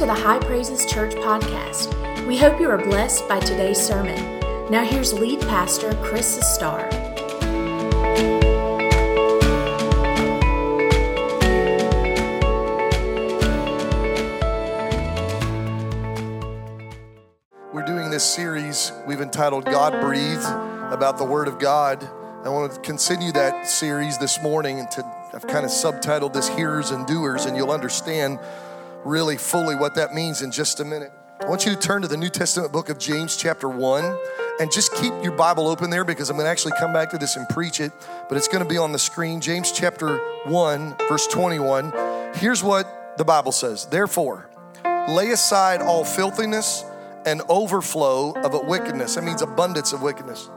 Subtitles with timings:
[0.00, 1.94] to the High Praises Church podcast.
[2.26, 4.16] We hope you are blessed by today's sermon.
[4.70, 6.88] Now, here's lead pastor Chris Starr.
[17.74, 20.46] We're doing this series we've entitled God Breathed
[20.90, 22.02] about the Word of God.
[22.42, 25.04] I want to continue that series this morning and to
[25.34, 28.40] I've kind of subtitled this hearers and doers and you'll understand
[29.04, 31.12] really fully what that means in just a minute.
[31.40, 34.18] I want you to turn to the New Testament book of James, chapter 1,
[34.60, 37.18] and just keep your Bible open there because I'm going to actually come back to
[37.18, 37.92] this and preach it,
[38.28, 39.40] but it's going to be on the screen.
[39.40, 41.92] James, chapter 1, verse 21.
[42.34, 44.50] Here's what the Bible says Therefore,
[45.08, 46.84] lay aside all filthiness
[47.24, 49.14] and overflow of wickedness.
[49.14, 50.48] That means abundance of wickedness.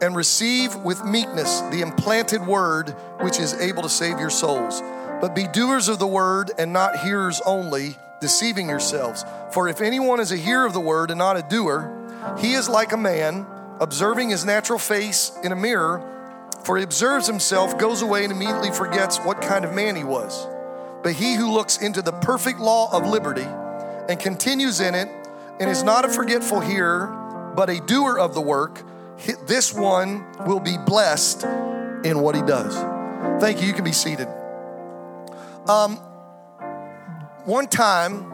[0.00, 2.90] And receive with meekness the implanted word
[3.20, 4.80] which is able to save your souls.
[5.22, 9.24] But be doers of the word and not hearers only, deceiving yourselves.
[9.52, 12.68] For if anyone is a hearer of the word and not a doer, he is
[12.68, 13.46] like a man
[13.78, 16.02] observing his natural face in a mirror.
[16.64, 20.44] For he observes himself, goes away, and immediately forgets what kind of man he was.
[21.04, 23.46] But he who looks into the perfect law of liberty
[24.08, 25.08] and continues in it,
[25.60, 28.82] and is not a forgetful hearer, but a doer of the work,
[29.46, 31.44] this one will be blessed
[32.04, 32.74] in what he does.
[33.40, 33.68] Thank you.
[33.68, 34.26] You can be seated.
[35.68, 35.96] Um,
[37.44, 38.28] one time,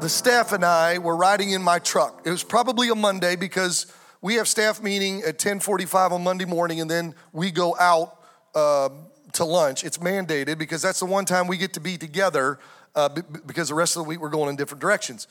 [0.00, 2.22] the staff and I were riding in my truck.
[2.24, 6.80] It was probably a Monday because we have staff meeting at 10:45 on Monday morning,
[6.80, 8.18] and then we go out
[8.54, 8.88] uh,
[9.34, 9.84] to lunch.
[9.84, 12.58] It's mandated because that's the one time we get to be together
[12.94, 13.10] uh,
[13.44, 15.26] because the rest of the week we're going in different directions.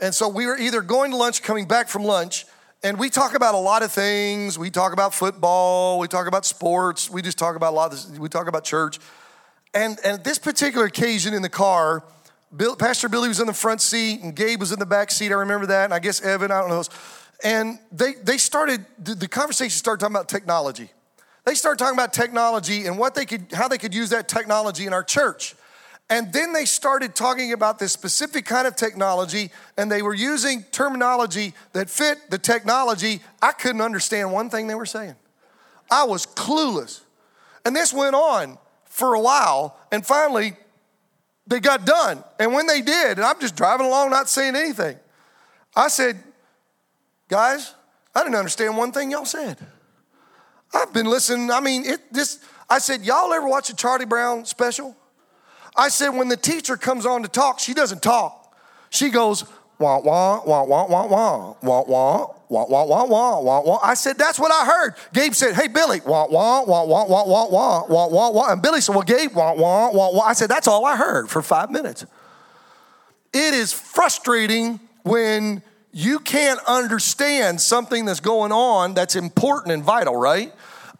[0.00, 2.46] And so we were either going to lunch, coming back from lunch,
[2.84, 4.60] and we talk about a lot of things.
[4.60, 8.10] We talk about football, we talk about sports, we just talk about a lot of
[8.10, 9.00] this, we talk about church.
[9.74, 12.04] And, and this particular occasion in the car,
[12.54, 15.32] Bill, Pastor Billy was in the front seat and Gabe was in the back seat.
[15.32, 15.84] I remember that.
[15.84, 16.84] And I guess Evan, I don't know.
[17.42, 20.90] And they, they started, the conversation started talking about technology.
[21.44, 24.86] They started talking about technology and what they could, how they could use that technology
[24.86, 25.56] in our church.
[26.08, 30.62] And then they started talking about this specific kind of technology, and they were using
[30.64, 33.20] terminology that fit the technology.
[33.40, 35.14] I couldn't understand one thing they were saying.
[35.90, 37.00] I was clueless.
[37.64, 38.58] And this went on
[38.92, 40.54] for a while, and finally,
[41.46, 42.22] they got done.
[42.38, 44.98] And when they did, and I'm just driving along, not saying anything,
[45.74, 46.22] I said,
[47.28, 47.74] Guys,
[48.14, 49.56] I didn't understand one thing y'all said.
[50.74, 51.50] I've been listening.
[51.50, 52.38] I mean, it this.
[52.68, 54.94] I said, Y'all ever watch a Charlie Brown special?
[55.74, 58.54] I said, when the teacher comes on to talk, she doesn't talk.
[58.90, 59.44] She goes,
[59.82, 62.26] wah, wah, wah, wah, wah, wah, wah, wah.
[62.48, 63.78] Wah, wah, wah, wah, wah, wah.
[63.82, 64.94] I said, that's what I heard.
[65.14, 68.52] Gabe said, hey, Billy, wah, wah, wah, wah, wah, wah, wah, wah, wah, wah.
[68.52, 70.24] And Billy said, well, Gabe, wah, wah, wah, wah.
[70.24, 72.04] I said, that's all I heard for five minutes.
[73.32, 80.14] It is frustrating when you can't understand something that's going on that's important and vital,
[80.14, 80.52] right?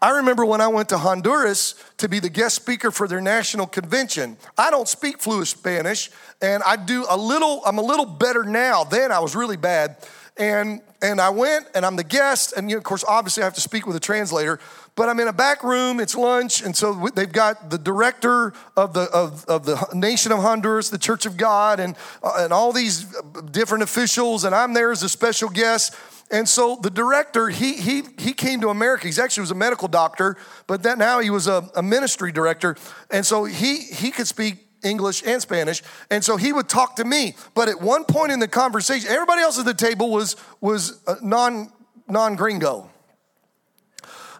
[0.03, 3.67] I remember when I went to Honduras to be the guest speaker for their national
[3.67, 4.35] convention.
[4.57, 8.83] I don't speak fluent Spanish, and I do a little, I'm a little better now.
[8.83, 9.95] Then I was really bad.
[10.35, 13.45] And and I went and I'm the guest, and you know, of course, obviously, I
[13.45, 14.59] have to speak with a translator.
[14.95, 18.93] But I'm in a back room, it's lunch, and so they've got the director of
[18.93, 22.71] the, of, of the nation of Honduras, the Church of God, and, uh, and all
[22.71, 23.05] these
[23.51, 25.95] different officials, and I'm there as a special guest.
[26.33, 29.07] And so the director, he, he, he came to America.
[29.07, 30.35] He actually was a medical doctor,
[30.65, 32.75] but that now he was a, a ministry director.
[33.11, 35.83] And so he, he could speak English and Spanish.
[36.09, 37.35] And so he would talk to me.
[37.53, 41.17] But at one point in the conversation, everybody else at the table was, was uh,
[41.21, 41.71] non,
[42.09, 42.89] non-gringo.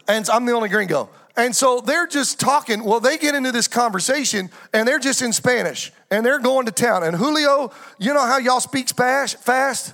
[0.08, 1.12] And I'm the only gringo.
[1.38, 2.84] And so they're just talking.
[2.84, 6.72] Well, they get into this conversation and they're just in Spanish and they're going to
[6.72, 7.04] town.
[7.04, 9.94] And Julio, you know how y'all speak fast?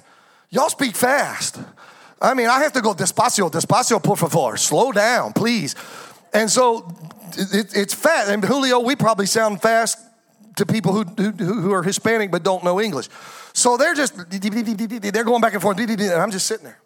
[0.49, 1.59] Y'all speak fast.
[2.21, 4.57] I mean, I have to go despacio, despacio, por favor.
[4.57, 5.75] Slow down, please.
[6.33, 6.93] And so
[7.37, 8.29] it, it's fast.
[8.29, 9.97] And Julio, we probably sound fast
[10.57, 13.07] to people who, who, who are Hispanic but don't know English.
[13.53, 16.79] So they're just, they're going back and forth, and I'm just sitting there.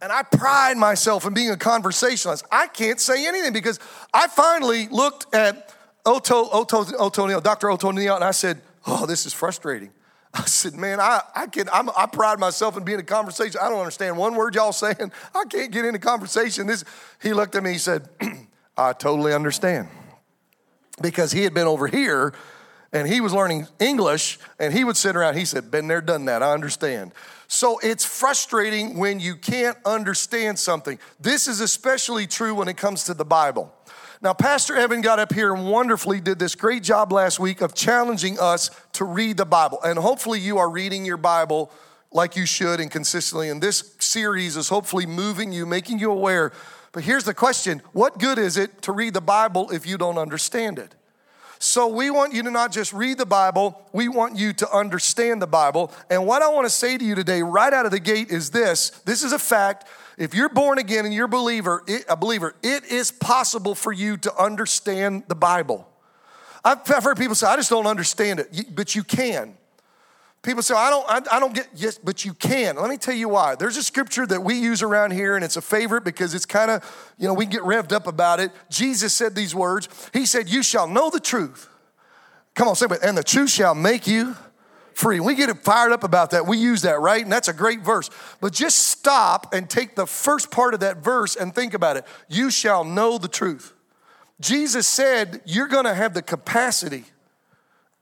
[0.00, 2.44] And I pride myself in being a conversationalist.
[2.52, 3.80] I can't say anything because
[4.12, 5.74] I finally looked at
[6.04, 7.70] Otto, Otto, Otto, Dr.
[7.70, 9.90] Otto Neal, and I said, Oh, this is frustrating.
[10.34, 13.60] I said, man, I, I can I'm, i pride myself in being a conversation.
[13.62, 15.12] I don't understand one word y'all saying.
[15.32, 16.66] I can't get into conversation.
[16.66, 16.84] This,
[17.22, 18.08] he looked at me, he said,
[18.76, 19.88] I totally understand.
[21.00, 22.34] Because he had been over here
[22.92, 26.24] and he was learning English and he would sit around, he said, been there, done
[26.24, 27.12] that, I understand.
[27.46, 30.98] So it's frustrating when you can't understand something.
[31.20, 33.72] This is especially true when it comes to the Bible.
[34.24, 37.74] Now, Pastor Evan got up here and wonderfully did this great job last week of
[37.74, 39.78] challenging us to read the Bible.
[39.84, 41.70] And hopefully, you are reading your Bible
[42.10, 43.50] like you should and consistently.
[43.50, 46.52] And this series is hopefully moving you, making you aware.
[46.92, 50.16] But here's the question What good is it to read the Bible if you don't
[50.16, 50.94] understand it?
[51.58, 55.40] So, we want you to not just read the Bible, we want you to understand
[55.40, 55.92] the Bible.
[56.10, 58.50] And what I want to say to you today, right out of the gate, is
[58.50, 59.86] this this is a fact
[60.16, 63.92] if you're born again and you're a believer, it, a believer, it is possible for
[63.92, 65.88] you to understand the Bible.
[66.64, 69.56] I've heard people say, "I just don't understand it," but you can.
[70.44, 72.76] People say, "I don't, I, I don't get." Yes, but you can.
[72.76, 73.54] Let me tell you why.
[73.54, 76.70] There's a scripture that we use around here, and it's a favorite because it's kind
[76.70, 78.52] of, you know, we get revved up about it.
[78.68, 79.88] Jesus said these words.
[80.12, 81.68] He said, "You shall know the truth."
[82.54, 82.98] Come on, say it.
[83.02, 84.36] And the truth shall make you
[84.92, 85.18] free.
[85.18, 86.46] We get fired up about that.
[86.46, 87.22] We use that, right?
[87.22, 88.10] And that's a great verse.
[88.40, 92.04] But just stop and take the first part of that verse and think about it.
[92.28, 93.72] You shall know the truth.
[94.40, 97.04] Jesus said you're going to have the capacity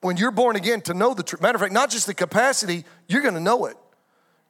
[0.03, 1.41] when you're born again to know the truth.
[1.41, 3.77] Matter of fact, not just the capacity, you're to know it.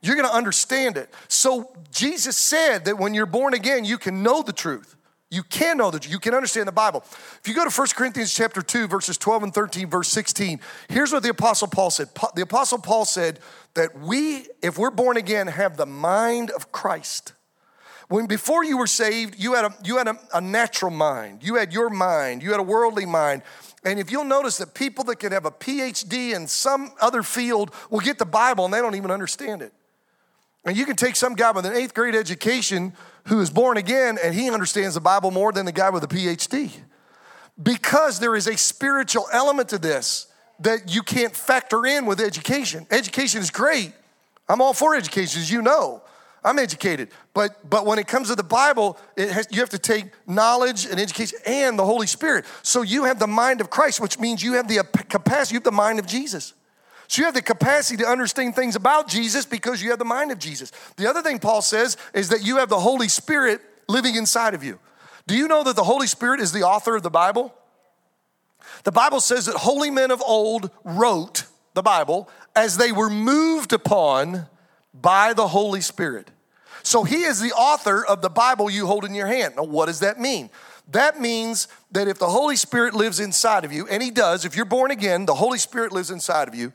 [0.01, 1.09] You're to understand it.
[1.29, 4.97] So Jesus said that when you're born again, you can know the truth.
[5.31, 7.05] You can know that you can understand the Bible.
[7.07, 11.13] If you go to 1 Corinthians chapter 2, verses 12 and 13, verse 16, here's
[11.13, 12.09] what the Apostle Paul said.
[12.35, 13.39] The Apostle Paul said
[13.75, 17.33] that we, if we're born again, have the mind of Christ.
[18.09, 21.55] When before you were saved, you had a you had a, a natural mind, you
[21.55, 23.41] had your mind, you had a worldly mind.
[23.85, 27.73] And if you'll notice that people that can have a PhD in some other field
[27.91, 29.73] will get the Bible and they don't even understand it.
[30.65, 32.93] And you can take some guy with an eighth grade education
[33.27, 36.07] who is born again and he understands the Bible more than the guy with a
[36.07, 36.71] PhD.
[37.61, 40.29] Because there is a spiritual element to this
[40.61, 42.87] that you can't factor in with education.
[42.91, 43.93] Education is great.
[44.49, 46.03] I'm all for education, as you know.
[46.45, 47.09] I'm educated.
[47.35, 50.87] But, but when it comes to the Bible, it has, you have to take knowledge
[50.87, 52.45] and education and the Holy Spirit.
[52.63, 55.65] So you have the mind of Christ, which means you have the capacity, you have
[55.65, 56.55] the mind of Jesus.
[57.07, 60.33] So you have the capacity to understand things about Jesus because you have the mind
[60.33, 60.73] of Jesus.
[60.97, 64.65] The other thing Paul says is that you have the Holy Spirit living inside of
[64.65, 64.79] you.
[65.27, 67.55] Do you know that the Holy Spirit is the author of the Bible?
[68.85, 71.45] The Bible says that holy men of old wrote
[71.75, 74.47] the Bible as they were moved upon
[74.95, 76.31] by the Holy Spirit.
[76.83, 79.55] So he is the author of the Bible you hold in your hand.
[79.57, 80.51] Now, what does that mean?
[80.91, 84.57] That means that if the Holy Spirit lives inside of you, and he does, if
[84.57, 86.73] you're born again, the Holy Spirit lives inside of you,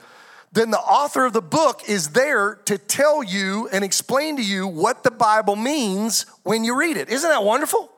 [0.54, 4.66] then the author of the book is there to tell you and explain to you
[4.66, 7.10] what the Bible means when you read it.
[7.10, 7.92] Isn't that wonderful?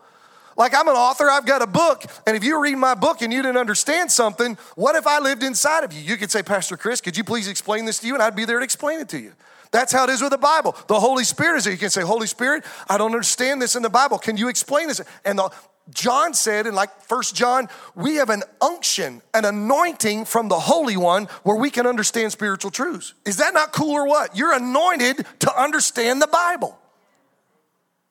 [0.58, 3.32] Like I'm an author, I've got a book, and if you read my book and
[3.32, 6.02] you didn't understand something, what if I lived inside of you?
[6.02, 8.14] You could say, Pastor Chris, could you please explain this to you?
[8.14, 9.32] And I'd be there to explain it to you.
[9.72, 10.76] That's how it is with the Bible.
[10.88, 11.74] The Holy Spirit is there.
[11.74, 14.18] You can say, Holy Spirit, I don't understand this in the Bible.
[14.18, 15.02] Can you explain this?
[15.24, 15.52] And the,
[15.92, 20.98] John said in like First John, we have an unction, an anointing from the Holy
[20.98, 23.14] One where we can understand spiritual truths.
[23.26, 24.36] Is that not cool or what?
[24.36, 26.78] You're anointed to understand the Bible.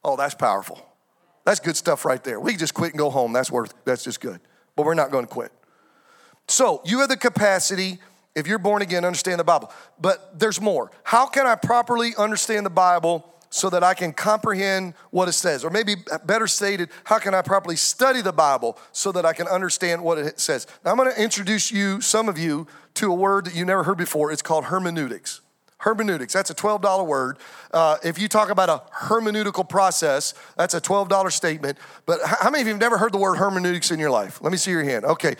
[0.05, 0.84] Oh, that's powerful.
[1.44, 2.38] That's good stuff right there.
[2.38, 3.32] We just quit and go home.
[3.32, 4.40] That's worth that's just good.
[4.76, 5.52] But we're not going to quit.
[6.46, 7.99] So you have the capacity,
[8.38, 9.73] if you're born again, understand the Bible.
[10.00, 10.90] But there's more.
[11.02, 13.35] How can I properly understand the Bible?
[13.50, 15.65] so that I can comprehend what it says.
[15.65, 19.48] Or maybe better stated, how can I properly study the Bible so that I can
[19.48, 20.67] understand what it says?
[20.84, 23.84] Now, I'm going to introduce you, some of you, to a word that you never
[23.84, 24.32] heard before.
[24.32, 25.41] It's called hermeneutics.
[25.79, 27.39] Hermeneutics, that's a $12 word.
[27.72, 31.79] Uh, if you talk about a hermeneutical process, that's a $12 statement.
[32.05, 34.43] But how many of you have never heard the word hermeneutics in your life?
[34.43, 35.05] Let me see your hand.
[35.05, 35.36] Okay.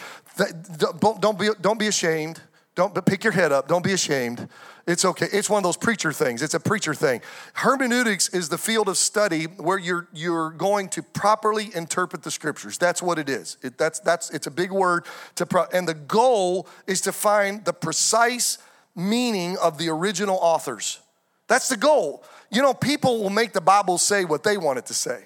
[1.11, 2.41] Don't be, don't be ashamed.
[2.79, 3.67] Don't pick your head up.
[3.67, 4.49] Don't be ashamed.
[4.87, 5.27] It's okay.
[5.33, 6.43] It's one of those preacher things.
[6.43, 7.23] It's a preacher thing.
[7.55, 12.79] Hermeneutics is the field of study where you're you're going to properly interpret the scriptures.
[12.79, 13.57] That's what it is.
[13.63, 17.65] It, that's that's it's a big word to pro, and the goal is to find
[17.65, 18.59] the precise
[18.95, 21.01] meaning of the original authors.
[21.49, 22.23] That's the goal.
[22.49, 25.25] You know, people will make the Bible say what they want it to say.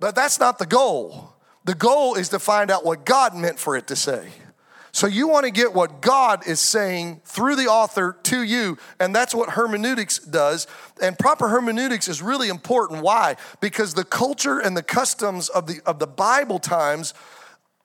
[0.00, 1.36] But that's not the goal.
[1.66, 4.26] The goal is to find out what God meant for it to say.
[4.94, 9.14] So you want to get what God is saying through the author to you, and
[9.14, 10.66] that's what hermeneutics does.
[11.00, 13.02] And proper hermeneutics is really important.
[13.02, 13.36] Why?
[13.60, 17.14] Because the culture and the customs of the of the Bible times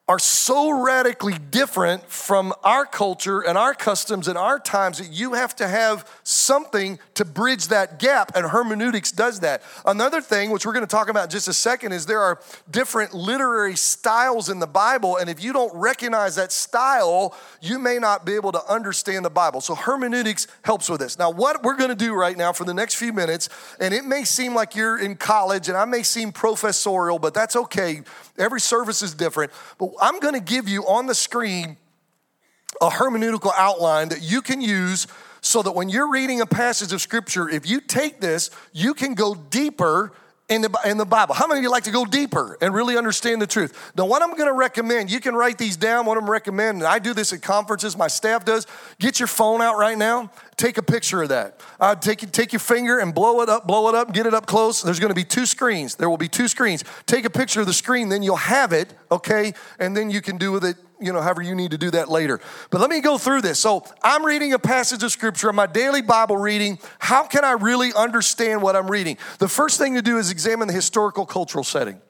[0.08, 5.34] are so radically different from our culture and our customs and our times that you
[5.34, 9.62] have to have something to bridge that gap, and hermeneutics does that.
[9.86, 13.14] Another thing, which we're to talk about in just a second, is there are different
[13.14, 18.26] literary styles in the Bible, and if you don't recognize that style, you may not
[18.26, 19.62] be able to understand the Bible.
[19.62, 21.18] So, hermeneutics helps with this.
[21.20, 23.50] Now, what we're to do right now for the next few minutes,
[23.80, 27.56] and it may seem like you're in college, and I may seem professorial, but that's
[27.56, 28.02] okay.
[28.38, 29.52] Every service is different.
[29.78, 31.78] But I'm going to give you on the screen
[32.82, 35.08] a hermeneutical outline that you can use
[35.42, 39.14] so that when you're reading a passage of scripture, if you take this, you can
[39.14, 40.12] go deeper
[40.50, 41.36] in the, in the Bible.
[41.36, 43.92] How many of you like to go deeper and really understand the truth?
[43.98, 46.06] Now, what I'm going to recommend, you can write these down.
[46.06, 48.66] What I'm recommending, I do this at conferences, my staff does.
[49.00, 50.32] Get your phone out right now.
[50.56, 51.62] Take a picture of that.
[51.80, 54.46] Uh, take, take your finger and blow it up, blow it up, get it up
[54.46, 54.82] close.
[54.82, 55.96] There's going to be two screens.
[55.96, 56.84] There will be two screens.
[57.06, 59.54] Take a picture of the screen, then you'll have it, okay?
[59.80, 62.10] And then you can do with it you know, however you need to do that
[62.10, 62.40] later.
[62.70, 63.60] But let me go through this.
[63.60, 66.80] So I'm reading a passage of scripture, my daily Bible reading.
[67.00, 69.18] How can I really understand what I'm reading?
[69.40, 72.02] The first thing to do is examine the historical cultural setting.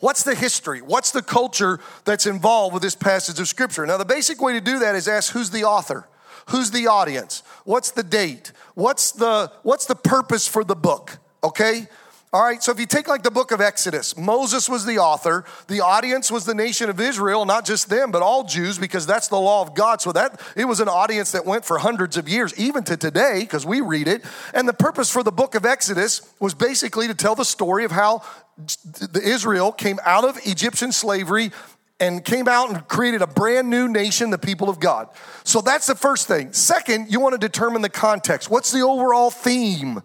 [0.00, 0.82] What's the history?
[0.82, 3.86] What's the culture that's involved with this passage of scripture?
[3.86, 6.08] Now, the basic way to do that is ask who's the author?
[6.50, 7.42] Who's the audience?
[7.64, 8.52] What's the date?
[8.74, 11.18] What's the what's the purpose for the book?
[11.42, 11.86] Okay?
[12.34, 15.44] All right, so if you take like the book of Exodus, Moses was the author.
[15.68, 19.28] The audience was the nation of Israel, not just them, but all Jews, because that's
[19.28, 20.00] the law of God.
[20.00, 23.42] So that it was an audience that went for hundreds of years, even to today,
[23.42, 24.24] because we read it.
[24.52, 27.92] And the purpose for the book of Exodus was basically to tell the story of
[27.92, 28.22] how
[28.56, 31.52] the Israel came out of Egyptian slavery
[32.00, 35.08] and came out and created a brand new nation, the people of God.
[35.44, 36.52] So that's the first thing.
[36.52, 38.50] Second, you want to determine the context.
[38.50, 40.02] What's the overall theme?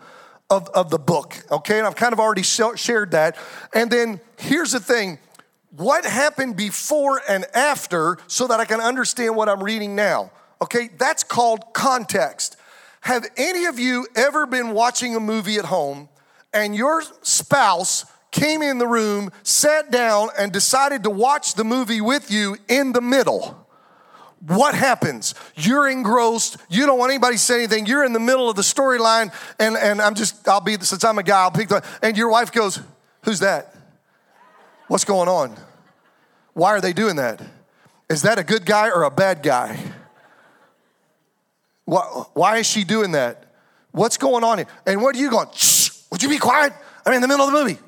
[0.50, 1.78] Of, of the book, okay?
[1.78, 3.38] And I've kind of already shared that.
[3.74, 5.20] And then here's the thing
[5.72, 10.90] what happened before and after so that I can understand what I'm reading now, okay?
[10.98, 12.58] That's called context.
[13.02, 16.10] Have any of you ever been watching a movie at home
[16.54, 22.02] and your spouse came in the room, sat down, and decided to watch the movie
[22.02, 23.69] with you in the middle?
[24.48, 25.36] What happens?
[25.56, 26.58] You're engrossed.
[26.70, 27.86] You don't want anybody to say anything.
[27.86, 31.18] You're in the middle of the storyline, and, and I'm just, I'll be, since I'm
[31.18, 32.80] a guy, I'll pick the, and your wife goes,
[33.24, 33.76] Who's that?
[34.88, 35.56] What's going on?
[36.54, 37.42] Why are they doing that?
[38.10, 39.78] Is that a good guy or a bad guy?
[41.86, 42.02] Why,
[42.34, 43.46] why is she doing that?
[43.92, 44.68] What's going on here?
[44.86, 45.48] And what are you going?
[45.54, 46.74] Shh, would you be quiet?
[47.06, 47.80] I'm in the middle of the movie.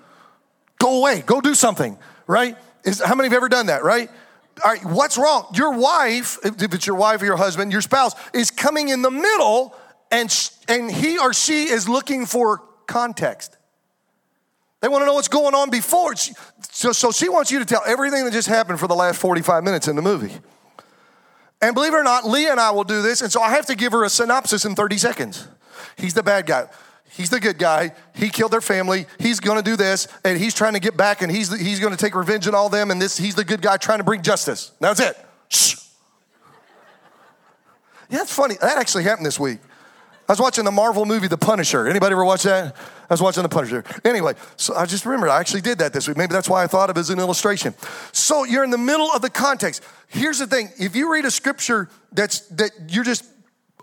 [0.80, 1.22] Go away.
[1.26, 2.58] Go do something, right?
[2.84, 4.10] Is, how many have ever done that, right?
[4.64, 5.48] All right, what's wrong?
[5.54, 9.12] Your wife, if it's your wife or your husband, your spouse, is coming in the
[9.12, 9.76] middle
[10.12, 13.58] and, and he or she is looking for context.
[14.82, 16.16] They want to know what's going on before.
[16.16, 19.64] So, so she wants you to tell everything that just happened for the last 45
[19.64, 20.34] minutes in the movie.
[21.62, 23.22] And believe it or not, Leah and I will do this.
[23.22, 25.48] And so I have to give her a synopsis in 30 seconds.
[25.96, 26.68] He's the bad guy.
[27.12, 27.92] He's the good guy.
[28.16, 29.06] He killed their family.
[29.20, 31.92] He's going to do this, and he's trying to get back, and he's, he's going
[31.92, 34.22] to take revenge on all them, and this, he's the good guy trying to bring
[34.22, 34.72] justice.
[34.80, 35.18] That's it.
[35.50, 35.76] Shh.
[38.10, 38.56] Yeah, that's funny.
[38.62, 39.60] That actually happened this week.
[40.28, 41.88] I was watching the Marvel movie, The Punisher.
[41.88, 42.76] Anybody ever watch that?
[42.78, 43.84] I was watching The Punisher.
[44.06, 46.16] Anyway, so I just remembered I actually did that this week.
[46.16, 47.74] Maybe that's why I thought of it as an illustration.
[48.14, 49.84] So you're in the middle of the context.
[50.08, 53.26] Here's the thing: if you read a scripture that's that you're just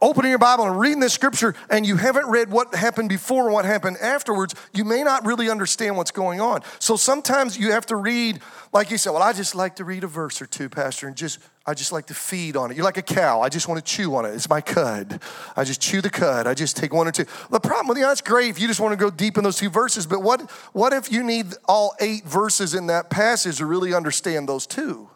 [0.01, 3.55] opening your Bible and reading this scripture and you haven't read what happened before and
[3.55, 6.63] what happened afterwards, you may not really understand what's going on.
[6.79, 8.41] So sometimes you have to read,
[8.73, 11.17] like you said, well, I just like to read a verse or two, Pastor, and
[11.17, 12.77] just I just like to feed on it.
[12.79, 13.43] You're like a cow.
[13.43, 14.31] I just want to chew on it.
[14.31, 15.21] It's my cud.
[15.55, 16.47] I just chew the cud.
[16.47, 17.27] I just take one or two.
[17.51, 19.59] The problem with you, that's great if you just want to go deep in those
[19.59, 23.67] two verses, but what, what if you need all eight verses in that passage to
[23.67, 25.11] really understand those two?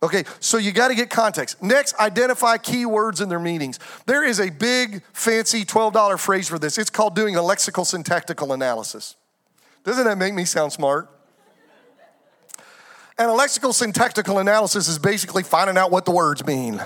[0.00, 1.60] Okay, so you got to get context.
[1.60, 3.80] Next, identify key words and their meanings.
[4.06, 6.78] There is a big, fancy $12 phrase for this.
[6.78, 9.16] It's called doing a lexical syntactical analysis.
[9.82, 11.10] Doesn't that make me sound smart?
[13.18, 16.80] And a lexical syntactical analysis is basically finding out what the words mean.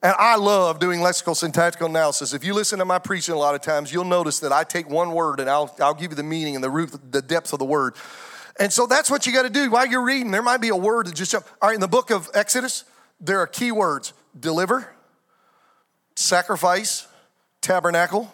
[0.00, 2.32] And I love doing lexical syntactical analysis.
[2.32, 4.88] If you listen to my preaching a lot of times, you'll notice that I take
[4.88, 7.58] one word and I'll, I'll give you the meaning and the root, the depth of
[7.58, 7.96] the word.
[8.58, 10.30] And so that's what you got to do while you're reading.
[10.30, 12.84] There might be a word that just, all right, in the book of Exodus,
[13.20, 14.94] there are key words deliver,
[16.16, 17.06] sacrifice,
[17.60, 18.32] tabernacle,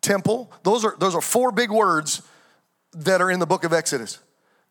[0.00, 0.52] temple.
[0.62, 2.22] Those are, those are four big words
[2.92, 4.18] that are in the book of Exodus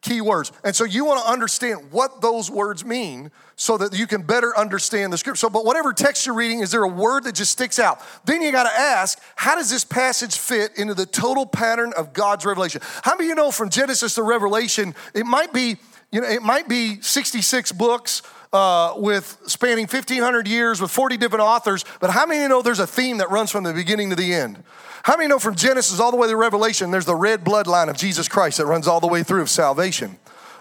[0.03, 0.51] key words.
[0.63, 4.55] And so you want to understand what those words mean so that you can better
[4.55, 5.39] understand the scripture.
[5.39, 8.01] So, but whatever text you're reading, is there a word that just sticks out?
[8.25, 12.13] Then you got to ask, how does this passage fit into the total pattern of
[12.13, 12.81] God's revelation?
[13.01, 15.77] How many you know from Genesis to Revelation, it might be
[16.11, 18.21] You know, it might be 66 books
[18.53, 22.87] uh, with spanning 1,500 years with 40 different authors, but how many know there's a
[22.87, 24.63] theme that runs from the beginning to the end?
[25.03, 27.97] How many know from Genesis all the way to Revelation, there's the red bloodline of
[27.97, 30.17] Jesus Christ that runs all the way through of salvation?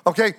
[0.06, 0.34] Okay,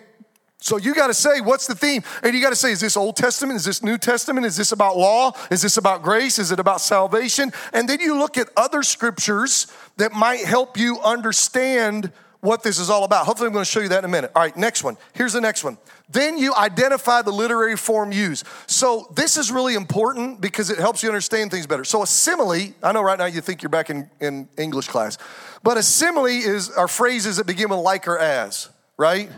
[0.63, 2.03] so you got to say, what's the theme?
[2.24, 3.57] And you got to say, is this Old Testament?
[3.57, 4.45] Is this New Testament?
[4.45, 5.33] Is this about law?
[5.51, 6.39] Is this about grace?
[6.39, 7.51] Is it about salvation?
[7.74, 9.67] And then you look at other scriptures
[9.98, 12.12] that might help you understand
[12.43, 13.25] what this is all about.
[13.25, 14.31] Hopefully, I'm going to show you that in a minute.
[14.35, 14.97] All right, next one.
[15.13, 15.77] Here's the next one.
[16.09, 18.45] Then you identify the literary form used.
[18.67, 21.85] So, this is really important because it helps you understand things better.
[21.85, 25.17] So, a simile, I know right now you think you're back in, in English class,
[25.63, 29.31] but a simile is are phrases that begin with like or as, right?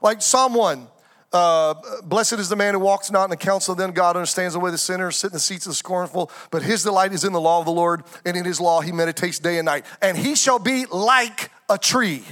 [0.00, 0.86] Like Psalm 1.
[1.32, 3.90] Uh, blessed is the man who walks not in the counsel of them.
[3.90, 6.30] God understands the way the sinner, sit in the seats of the scornful.
[6.50, 8.92] But his delight is in the law of the Lord, and in his law he
[8.92, 9.84] meditates day and night.
[10.00, 12.22] And he shall be like a tree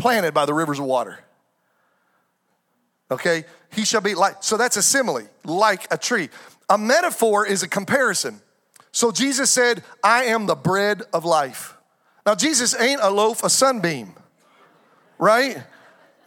[0.00, 1.18] planted by the rivers of water.
[3.10, 3.44] Okay?
[3.72, 6.30] He shall be like, so that's a simile, like a tree.
[6.68, 8.40] A metaphor is a comparison.
[8.92, 11.76] So Jesus said, I am the bread of life.
[12.26, 14.14] Now, Jesus ain't a loaf of sunbeam,
[15.18, 15.58] right?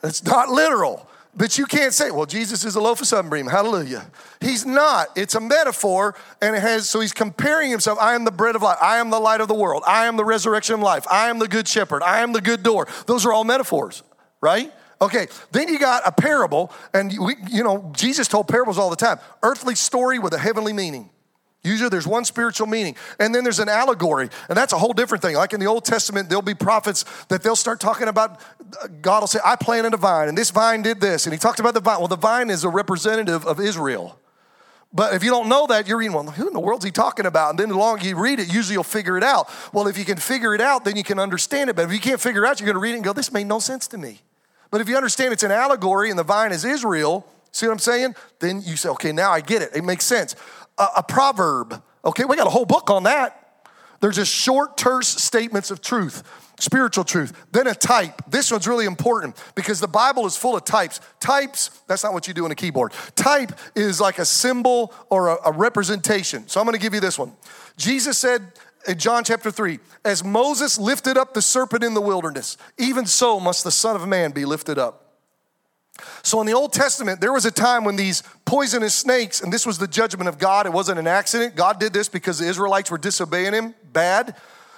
[0.03, 1.07] It's not literal.
[1.35, 3.47] But you can't say, well, Jesus is a loaf of sunbeam.
[3.47, 4.05] Hallelujah.
[4.39, 5.07] He's not.
[5.15, 7.97] It's a metaphor, and it has, so he's comparing himself.
[7.99, 8.77] I am the bread of life.
[8.79, 9.83] I am the light of the world.
[9.87, 11.07] I am the resurrection of life.
[11.09, 12.03] I am the good shepherd.
[12.03, 12.87] I am the good door.
[13.07, 14.03] Those are all metaphors,
[14.41, 14.71] right?
[15.01, 18.95] Okay, then you got a parable, and we, you know, Jesus told parables all the
[18.95, 19.17] time.
[19.41, 21.09] Earthly story with a heavenly meaning.
[21.63, 22.96] Usually there's one spiritual meaning.
[23.20, 24.29] And then there's an allegory.
[24.50, 25.36] And that's a whole different thing.
[25.36, 28.41] Like in the Old Testament, there'll be prophets that they'll start talking about
[28.82, 31.25] uh, God will say, I planted a vine, and this vine did this.
[31.25, 32.00] And he talked about the vine.
[32.00, 34.20] Well, the vine is a representative of Israel.
[34.91, 37.25] But if you don't know that, you're reading, well, who in the world's he talking
[37.25, 37.51] about?
[37.51, 39.50] And then the longer you read it, usually you'll figure it out.
[39.74, 41.75] Well, if you can figure it out, then you can understand it.
[41.75, 43.32] But if you can't figure it out, you're going to read it and go, this
[43.32, 44.22] made no sense to me.
[44.70, 47.79] But if you understand it's an allegory and the vine is Israel, see what I'm
[47.79, 48.15] saying?
[48.39, 49.72] Then you say, okay, now I get it.
[49.75, 50.36] It makes sense
[50.77, 51.81] a, a proverb.
[52.05, 53.39] Okay, we got a whole book on that.
[54.01, 56.23] There's just short, terse statements of truth,
[56.59, 57.31] spiritual truth.
[57.53, 58.21] Then a type.
[58.29, 60.99] This one's really important because the Bible is full of types.
[61.21, 62.91] Types, that's not what you do on a keyboard.
[63.15, 66.45] Type is like a symbol or a, a representation.
[66.49, 67.31] So I'm gonna give you this one.
[67.77, 68.51] Jesus said,
[68.85, 73.39] in John chapter 3, as Moses lifted up the serpent in the wilderness, even so
[73.39, 75.02] must the Son of Man be lifted up
[76.23, 79.65] so in the Old Testament, there was a time when these poisonous snakes, and this
[79.65, 81.56] was the judgment of God, it wasn't an accident.
[81.56, 84.36] God did this because the Israelites were disobeying him bad.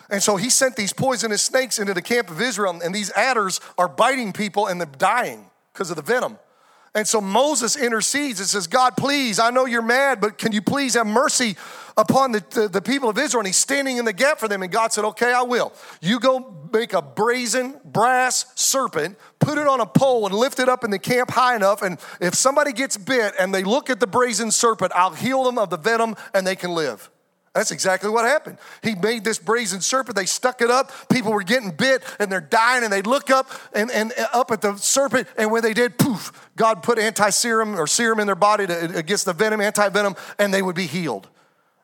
[0.10, 3.62] And so he sent these poisonous snakes into the camp of Israel, and these adders
[3.78, 6.38] are biting people and they're dying because of the venom.
[6.94, 10.62] And so Moses intercedes and says, God, please, I know you're mad, but can you
[10.62, 11.58] please have mercy
[11.98, 13.42] upon the, the, the, people of Israel?
[13.42, 14.64] And he's standing in the gap for them.
[14.64, 15.74] And God said, Okay, I will.
[16.02, 20.70] You go make a brazen brass serpent, put it on a pole, and lift it
[20.70, 21.82] up in the camp high enough.
[21.82, 25.58] And if somebody gets bit and they look at the brazen serpent, I'll heal them
[25.58, 27.10] of the venom and they can live.
[27.56, 28.58] That's exactly what happened.
[28.84, 30.18] He made this brazen serpent.
[30.18, 30.92] They stuck it up.
[31.08, 32.84] People were getting bit and they're dying.
[32.84, 35.30] And they look up and, and up at the serpent.
[35.38, 38.98] And when they did, poof, God put anti serum or serum in their body to,
[38.98, 41.30] against the venom, anti venom, and they would be healed.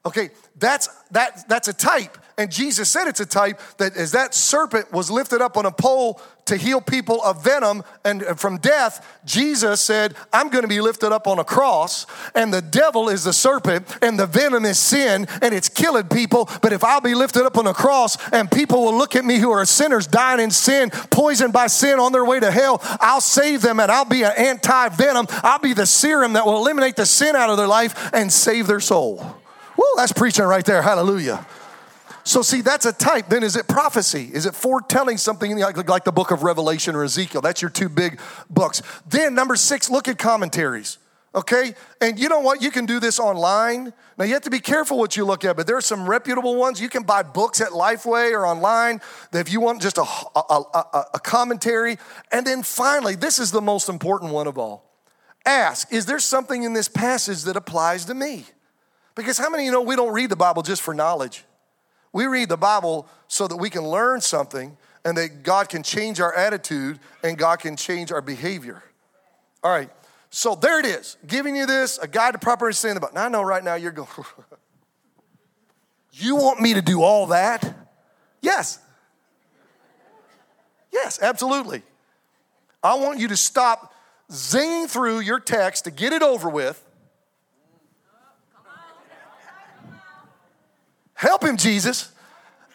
[0.04, 2.18] Okay, that's that that's a type.
[2.38, 5.72] And Jesus said it's a type that as that serpent was lifted up on a
[5.72, 10.68] pole to heal people of venom and uh, from death, Jesus said, I'm going to
[10.68, 14.66] be lifted up on a cross, and the devil is the serpent, and the venom
[14.66, 16.50] is sin, and it's killing people.
[16.64, 19.38] But if I'll be lifted up on a cross, and people will look at me
[19.38, 23.22] who are sinners, dying in sin, poisoned by sin on their way to hell, I'll
[23.22, 25.28] save them, and I'll be an anti venom.
[25.44, 28.66] I'll be the serum that will eliminate the sin out of their life and save
[28.66, 29.41] their soul.
[29.82, 30.84] Woo, that's preaching right there.
[30.84, 31.44] Hallelujah.
[32.24, 33.30] So, see, that's a type.
[33.30, 34.30] Then is it prophecy?
[34.32, 37.42] Is it foretelling something like, like the book of Revelation or Ezekiel?
[37.42, 38.84] That's your two big books.
[39.08, 41.00] Then, number six, look at commentaries.
[41.34, 41.74] Okay?
[42.00, 42.62] And you know what?
[42.62, 43.92] You can do this online.
[44.20, 46.58] Now, you have to be careful what you look at, but there are some reputable
[46.58, 46.80] ones.
[46.80, 49.02] You can buy books at Lifeway or online
[49.34, 51.98] if you want just a, a, a, a commentary.
[52.32, 54.92] And then finally, this is the most important one of all
[55.44, 58.46] ask, is there something in this passage that applies to me?
[59.16, 61.44] Because how many you know we don't read the Bible just for knowledge?
[62.14, 66.20] We read the Bible so that we can learn something and that God can change
[66.20, 68.84] our attitude and God can change our behavior.
[69.64, 69.90] All right,
[70.30, 73.14] so there it is, giving you this, a guide to proper understanding about.
[73.14, 74.08] Now I know right now you're going,
[76.14, 77.76] you want me to do all that?
[78.42, 78.80] Yes.
[80.92, 81.84] Yes, absolutely.
[82.84, 83.94] I want you to stop
[84.30, 86.84] zinging through your text to get it over with
[91.22, 92.12] Help him, Jesus.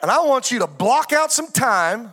[0.01, 2.13] And I want you to block out some time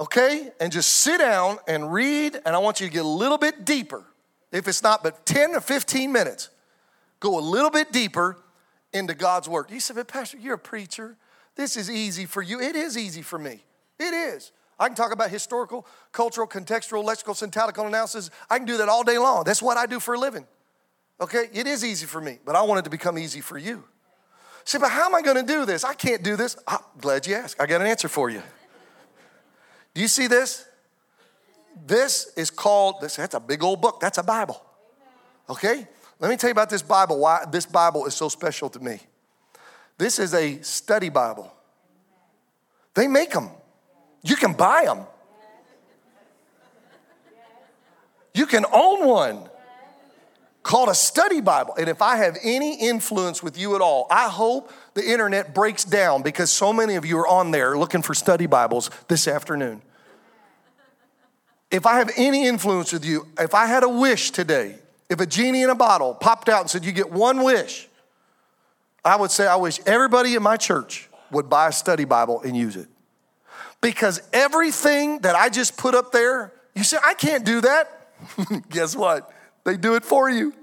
[0.00, 0.50] okay?
[0.60, 3.64] And just sit down and read, and I want you to get a little bit
[3.64, 4.04] deeper.
[4.52, 6.50] If it's not but 10 or 15 minutes,
[7.20, 8.38] go a little bit deeper
[8.92, 9.66] into God's Word.
[9.70, 11.16] You said, but Pastor, you're a preacher.
[11.54, 12.60] This is easy for you.
[12.60, 13.64] It is easy for me.
[13.98, 14.52] It is.
[14.78, 18.30] I can talk about historical, cultural, contextual, lexical, syntactical analysis.
[18.48, 19.42] I can do that all day long.
[19.44, 20.46] That's what I do for a living.
[21.20, 21.48] Okay?
[21.52, 23.82] It is easy for me, but I want it to become easy for you.
[24.68, 25.82] Say, but how am I going to do this?
[25.82, 26.54] I can't do this.
[26.66, 27.58] I'm glad you asked.
[27.58, 28.42] I got an answer for you.
[29.94, 30.68] Do you see this?
[31.86, 33.98] This is called, this, that's a big old book.
[33.98, 34.62] That's a Bible.
[35.48, 35.88] Okay?
[36.20, 39.00] Let me tell you about this Bible, why this Bible is so special to me.
[39.96, 41.50] This is a study Bible.
[42.92, 43.48] They make them.
[44.22, 45.06] You can buy them.
[48.34, 49.48] You can own one
[50.68, 51.74] called a study Bible.
[51.78, 55.82] And if I have any influence with you at all, I hope the internet breaks
[55.82, 59.80] down because so many of you are on there looking for study Bibles this afternoon.
[61.70, 64.76] If I have any influence with you, if I had a wish today,
[65.08, 67.88] if a genie in a bottle popped out and said, You get one wish,
[69.02, 72.54] I would say, I wish everybody in my church would buy a study Bible and
[72.54, 72.88] use it.
[73.80, 78.10] Because everything that I just put up there, you say, I can't do that.
[78.68, 79.32] Guess what?
[79.64, 80.54] They do it for you.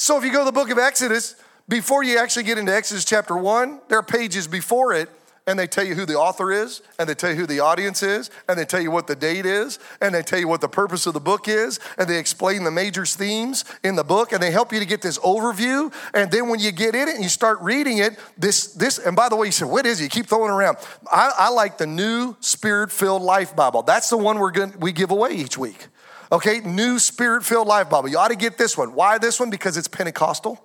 [0.00, 1.34] So if you go to the book of Exodus,
[1.68, 5.10] before you actually get into Exodus chapter 1, there are pages before it
[5.46, 8.02] and they tell you who the author is, and they tell you who the audience
[8.02, 10.68] is, and they tell you what the date is, and they tell you what the
[10.68, 14.42] purpose of the book is, and they explain the major themes in the book, and
[14.42, 15.92] they help you to get this overview.
[16.14, 19.14] And then when you get in it and you start reading it, this, this, and
[19.14, 20.04] by the way, you said, what is it?
[20.04, 20.78] You keep throwing around.
[21.10, 23.82] I, I like the new Spirit filled Life Bible.
[23.82, 25.88] That's the one we're going we give away each week.
[26.32, 28.08] Okay, new Spirit filled Life Bible.
[28.08, 28.94] You ought to get this one.
[28.94, 29.50] Why this one?
[29.50, 30.60] Because it's Pentecostal.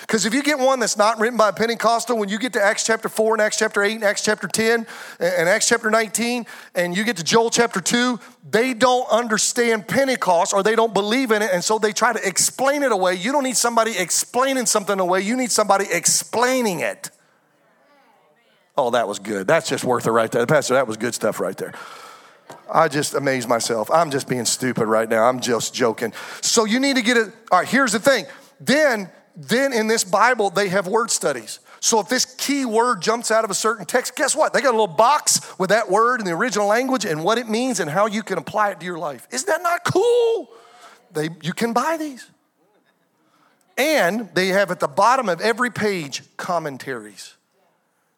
[0.00, 2.62] Because if you get one that's not written by a Pentecostal, when you get to
[2.62, 4.86] Acts chapter 4 and Acts chapter 8 and Acts chapter 10
[5.20, 8.18] and Acts chapter 19, and you get to Joel chapter 2,
[8.50, 12.26] they don't understand Pentecost or they don't believe in it, and so they try to
[12.26, 13.14] explain it away.
[13.14, 17.10] You don't need somebody explaining something away, you need somebody explaining it.
[18.76, 19.46] Oh, that was good.
[19.46, 20.46] That's just worth it right there.
[20.46, 21.74] Pastor, that was good stuff right there.
[22.72, 23.90] I just amaze myself.
[23.90, 25.24] I'm just being stupid right now.
[25.24, 26.12] I'm just joking.
[26.40, 27.32] So you need to get it.
[27.50, 28.26] All right, here's the thing.
[28.60, 31.58] Then then in this Bible, they have word studies.
[31.80, 34.52] So if this key word jumps out of a certain text, guess what?
[34.52, 37.48] They got a little box with that word in the original language and what it
[37.48, 39.26] means and how you can apply it to your life.
[39.30, 40.50] Isn't that not cool?
[41.12, 42.30] They, you can buy these.
[43.76, 47.34] And they have at the bottom of every page commentaries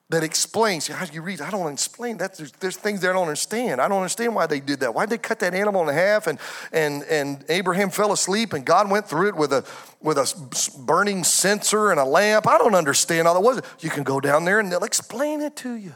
[0.08, 3.12] that explains how do you read i don't explain that there's, there's, things that i
[3.12, 3.80] don't understand.
[3.80, 4.94] I don't understand why they did that.
[4.94, 6.38] Why did they cut that animal in half and
[6.72, 9.64] and and abraham fell asleep and god went through it with a
[10.00, 12.46] with a burning censer and a lamp?
[12.46, 13.40] I don't understand all that.
[13.40, 15.92] Was you can go down there and they'll explain it to you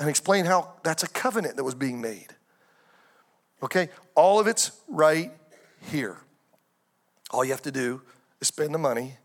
[0.00, 2.34] and explain how that's a covenant that was being made.
[3.62, 3.90] Okay?
[4.14, 5.30] All of it's right
[5.90, 6.16] here.
[7.30, 8.02] All you have to do
[8.40, 9.16] is spend the money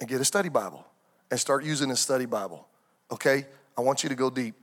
[0.00, 0.86] and get a study bible
[1.30, 2.68] and start using a study bible
[3.10, 3.46] okay?
[3.76, 4.54] I want you to go deep.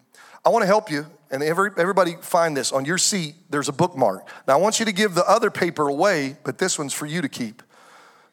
[0.45, 2.71] I want to help you, and every, everybody find this.
[2.71, 4.27] On your seat, there's a bookmark.
[4.47, 7.21] Now, I want you to give the other paper away, but this one's for you
[7.21, 7.63] to keep.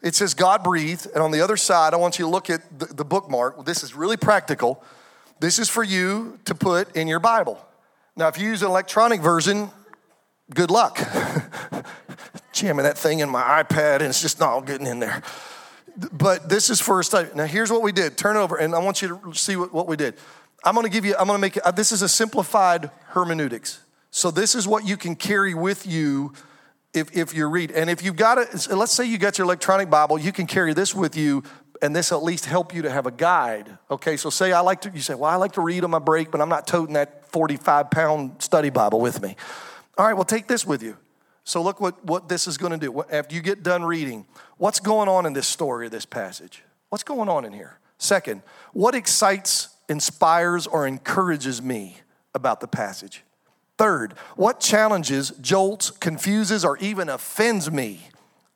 [0.03, 2.79] It says God breathed, and on the other side, I want you to look at
[2.79, 3.65] the, the bookmark.
[3.65, 4.83] This is really practical.
[5.39, 7.65] This is for you to put in your Bible.
[8.17, 9.71] Now, if you use an electronic version,
[10.53, 10.99] good luck.
[12.53, 15.23] Jamming that thing in my iPad, and it's just not getting in there
[16.13, 17.29] but this is for a study.
[17.35, 18.17] Now, here's what we did.
[18.17, 20.15] Turn over, and I want you to see what, what we did.
[20.65, 22.91] I'm going to give you, I'm going to make it, uh, this is a simplified
[23.09, 23.81] hermeneutics.
[24.11, 26.33] So, this is what you can carry with you
[26.93, 27.71] if, if you read.
[27.71, 30.75] And if you've got it, let's say you got your electronic Bible, you can carry
[30.75, 31.43] this with you,
[31.83, 33.79] and this at least help you to have a guide.
[33.91, 35.99] Okay, so say I like to, you say, well, I like to read on my
[35.99, 39.37] break, but I'm not toting that 45 pound study Bible with me.
[39.97, 40.97] All right, well, take this with you.
[41.51, 43.03] So look what, what this is going to do.
[43.11, 44.25] After you get done reading,
[44.59, 46.63] what's going on in this story, this passage?
[46.91, 47.81] What's going on in here?
[47.99, 51.97] Second, what excites, inspires, or encourages me
[52.37, 53.25] about the passage?
[53.79, 57.99] Third, what challenges, jolts, confuses, or even offends me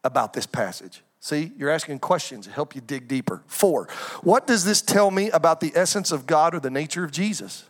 [0.04, 1.02] about this passage?
[1.18, 3.42] See, you're asking questions to help you dig deeper.
[3.48, 3.88] Four,
[4.22, 7.64] what does this tell me about the essence of God or the nature of Jesus?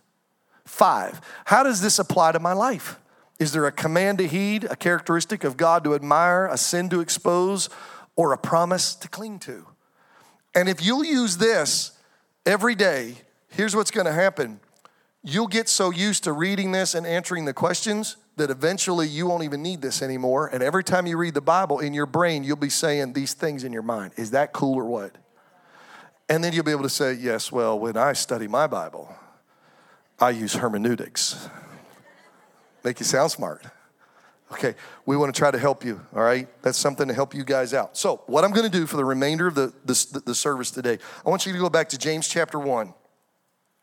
[0.67, 2.99] Five, how does this apply to my life?
[3.39, 7.01] Is there a command to heed, a characteristic of God to admire, a sin to
[7.01, 7.69] expose,
[8.17, 9.67] or a promise to cling to?
[10.55, 11.99] And if you'll use this
[12.47, 13.17] every day,
[13.49, 14.61] here's what's going to happen.
[15.23, 19.43] You'll get so used to reading this and answering the questions that eventually you won't
[19.43, 20.49] even need this anymore.
[20.49, 23.65] And every time you read the Bible in your brain, you'll be saying these things
[23.65, 24.13] in your mind.
[24.17, 25.17] Is that cool or what?
[26.29, 29.15] And then you'll be able to say, yes, well, when I study my Bible,
[30.19, 31.49] I use hermeneutics.
[32.85, 33.65] Make you sound smart.
[34.53, 34.75] Okay,
[35.07, 36.47] we want to try to help you, all right?
[36.63, 37.97] That's something to help you guys out.
[37.97, 40.99] So, what I'm going to do for the remainder of the, the, the service today,
[41.27, 42.95] I want you to go back to James chapter 1.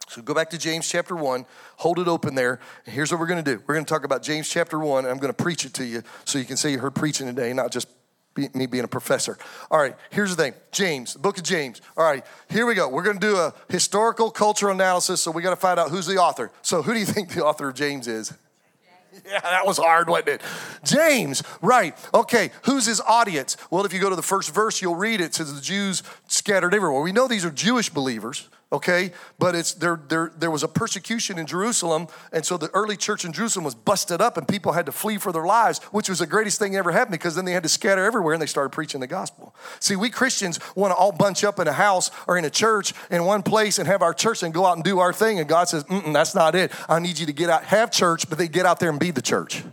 [0.08, 1.46] So go back to James chapter 1,
[1.78, 2.60] hold it open there.
[2.86, 3.64] And here's what we're going to do.
[3.66, 5.86] We're going to talk about James chapter 1, and I'm going to preach it to
[5.86, 7.88] you so you can say you heard preaching today, not just
[8.34, 9.38] be, me being a professor.
[9.70, 11.82] All right, here's the thing James, the book of James.
[11.96, 12.90] All right, here we go.
[12.90, 16.08] We're going to do a historical cultural analysis, so we got to find out who's
[16.08, 16.52] the author.
[16.62, 18.34] So, who do you think the author of James is?
[19.26, 20.42] Yeah, that was hard, wasn't it?
[20.84, 21.98] James, right.
[22.14, 23.58] Okay, who's his audience?
[23.70, 25.26] Well, if you go to the first verse, you'll read it.
[25.26, 27.02] It says the Jews scattered everywhere.
[27.02, 29.12] We know these are Jewish believers, okay?
[29.38, 33.26] But it's there, there, there was a persecution in Jerusalem, and so the early church
[33.26, 36.20] in Jerusalem was busted up, and people had to flee for their lives, which was
[36.20, 38.48] the greatest thing that ever happened because then they had to scatter everywhere and they
[38.48, 39.54] started preaching the gospel.
[39.80, 42.94] See, we Christians want to all bunch up in a house or in a church
[43.10, 45.48] in one place and have our church and go out and do our thing, and
[45.48, 46.72] God says, that's not it.
[46.88, 49.12] I need you to get out, have church, but they get out there and be
[49.12, 49.64] the church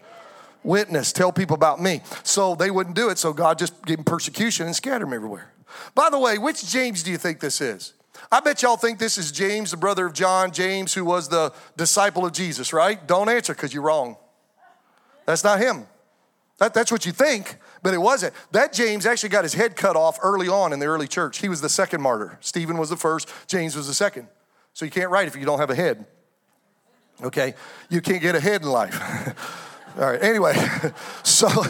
[0.64, 2.02] witness, tell people about me.
[2.22, 5.50] So they wouldn't do it, so God just gave them persecution and scattered them everywhere.
[5.94, 7.94] By the way, which James do you think this is?
[8.30, 11.52] I bet y'all think this is James, the brother of John, James, who was the
[11.76, 13.04] disciple of Jesus, right?
[13.06, 14.16] Don't answer because you're wrong.
[15.26, 15.86] That's not him.
[16.58, 18.34] That, that's what you think, but it wasn't.
[18.50, 21.38] That James actually got his head cut off early on in the early church.
[21.38, 22.36] He was the second martyr.
[22.40, 24.28] Stephen was the first, James was the second.
[24.74, 26.04] So you can't write if you don't have a head.
[27.22, 27.54] Okay?
[27.88, 29.64] You can't get ahead in life.
[29.98, 30.54] All right, anyway,
[31.24, 31.48] so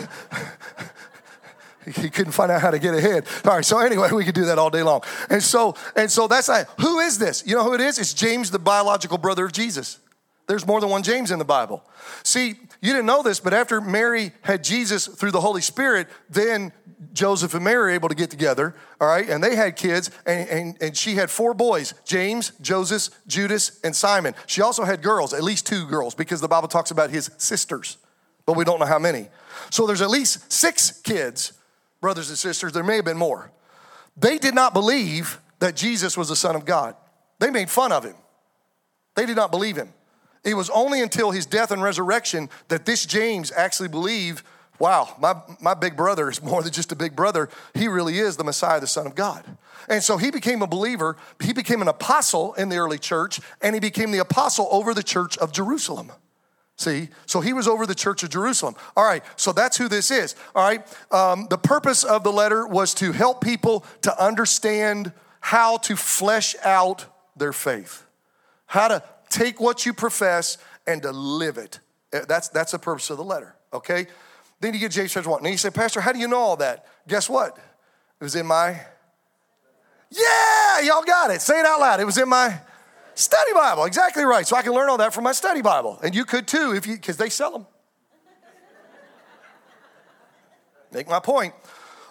[1.96, 3.26] he couldn't find out how to get ahead.
[3.44, 5.02] All right, so anyway, we could do that all day long.
[5.30, 7.44] And so, and so that's like, who is this?
[7.46, 7.98] You know who it is?
[7.98, 9.98] It's James, the biological brother of Jesus.
[10.46, 11.84] There's more than one James in the Bible.
[12.22, 16.72] See, you didn't know this, but after Mary had Jesus through the Holy Spirit, then
[17.12, 20.48] Joseph and Mary were able to get together, all right, and they had kids, and,
[20.48, 24.34] and, and she had four boys James, Joseph, Judas, and Simon.
[24.46, 27.98] She also had girls, at least two girls, because the Bible talks about his sisters,
[28.46, 29.28] but we don't know how many.
[29.70, 31.52] So there's at least six kids
[32.00, 33.50] brothers and sisters, there may have been more.
[34.16, 36.96] They did not believe that Jesus was the Son of God.
[37.38, 38.16] They made fun of him.
[39.14, 39.92] They did not believe him.
[40.44, 44.44] It was only until his death and resurrection that this James actually believed
[44.78, 47.48] wow, my, my big brother is more than just a big brother.
[47.74, 49.44] He really is the Messiah, the Son of God.
[49.88, 51.16] And so he became a believer.
[51.42, 55.02] He became an apostle in the early church, and he became the apostle over the
[55.02, 56.12] church of Jerusalem.
[56.78, 58.76] See, so he was over the church of Jerusalem.
[58.96, 60.36] All right, so that's who this is.
[60.54, 65.78] All right, um, the purpose of the letter was to help people to understand how
[65.78, 68.06] to flesh out their faith,
[68.66, 71.80] how to take what you profess and to live it.
[72.12, 74.06] Uh, that's, that's the purpose of the letter, okay?
[74.60, 75.40] Then you get James chapter 1.
[75.40, 76.86] And you say, Pastor, how do you know all that?
[77.08, 77.56] Guess what?
[78.20, 78.80] It was in my,
[80.10, 81.40] yeah, y'all got it.
[81.40, 81.98] Say it out loud.
[81.98, 82.60] It was in my
[83.18, 84.46] Study Bible, exactly right.
[84.46, 85.98] So I can learn all that from my study Bible.
[86.04, 87.66] And you could too if you, because they sell them.
[90.92, 91.52] Make my point.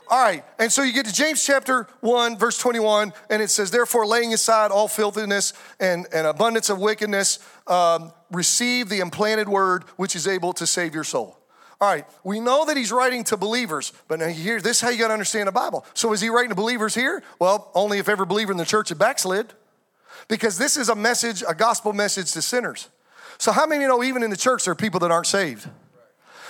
[0.09, 3.71] All right, and so you get to James chapter 1, verse 21, and it says,
[3.71, 9.83] Therefore, laying aside all filthiness and, and abundance of wickedness, um, receive the implanted word
[9.95, 11.37] which is able to save your soul.
[11.79, 14.89] All right, we know that he's writing to believers, but now here, this is how
[14.89, 15.85] you got to understand the Bible.
[15.93, 17.23] So is he writing to believers here?
[17.39, 19.53] Well, only if every believer in the church had backslid
[20.27, 22.89] because this is a message, a gospel message to sinners.
[23.37, 25.67] So, how many know even in the church there are people that aren't saved?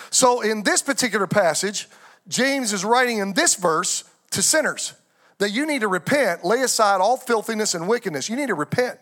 [0.10, 1.88] So, in this particular passage,
[2.28, 4.94] James is writing in this verse to sinners
[5.40, 8.30] that you need to repent, lay aside all filthiness and wickedness.
[8.30, 9.00] You need to repent.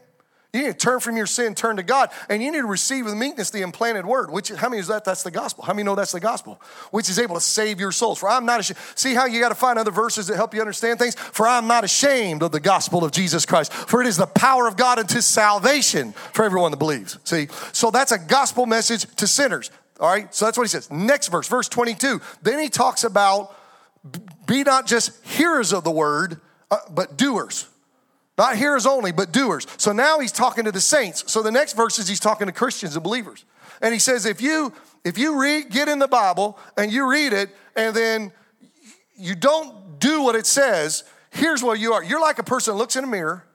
[0.55, 3.03] You need to turn from your sin, turn to God, and you need to receive
[3.03, 4.31] with meekness the implanted word.
[4.31, 5.03] Which how many is that?
[5.03, 5.65] That's the gospel.
[5.65, 6.61] How many know that's the gospel?
[6.91, 8.19] Which is able to save your souls.
[8.19, 8.79] For I'm not ashamed.
[8.95, 11.15] See how you got to find other verses that help you understand things.
[11.15, 13.73] For I'm not ashamed of the gospel of Jesus Christ.
[13.73, 17.19] For it is the power of God unto salvation for everyone that believes.
[17.25, 19.71] See, so that's a gospel message to sinners.
[19.99, 20.33] All right.
[20.33, 20.89] So that's what he says.
[20.89, 22.21] Next verse, verse 22.
[22.43, 23.53] Then he talks about
[24.45, 26.39] be not just hearers of the word,
[26.71, 27.67] uh, but doers.
[28.37, 29.65] Not hearers only, but doers.
[29.77, 31.31] So now he's talking to the saints.
[31.31, 33.45] So the next verse is he's talking to Christians and believers.
[33.81, 34.73] And he says, if you
[35.05, 38.31] if you read, get in the Bible and you read it, and then
[39.15, 42.03] you don't do what it says, here's what you are.
[42.03, 43.45] You're like a person that looks in a mirror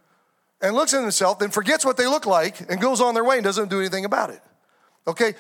[0.62, 3.36] and looks at themselves, then forgets what they look like and goes on their way
[3.36, 4.40] and doesn't do anything about it.
[5.06, 5.34] Okay?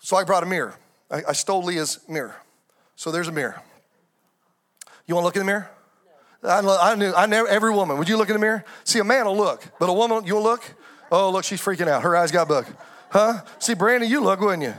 [0.00, 0.76] So I brought a mirror.
[1.10, 2.36] I, I stole Leah's mirror.
[2.96, 3.60] So there's a mirror.
[5.06, 5.70] You want to look in the mirror?
[6.42, 8.64] I, I knew, I never, every woman, would you look in the mirror?
[8.84, 10.62] See, a man will look, but a woman, you'll look?
[11.10, 12.02] Oh, look, she's freaking out.
[12.02, 12.66] Her eyes got bug.
[13.10, 13.40] Huh?
[13.58, 14.74] See, Brandon, you look, wouldn't you?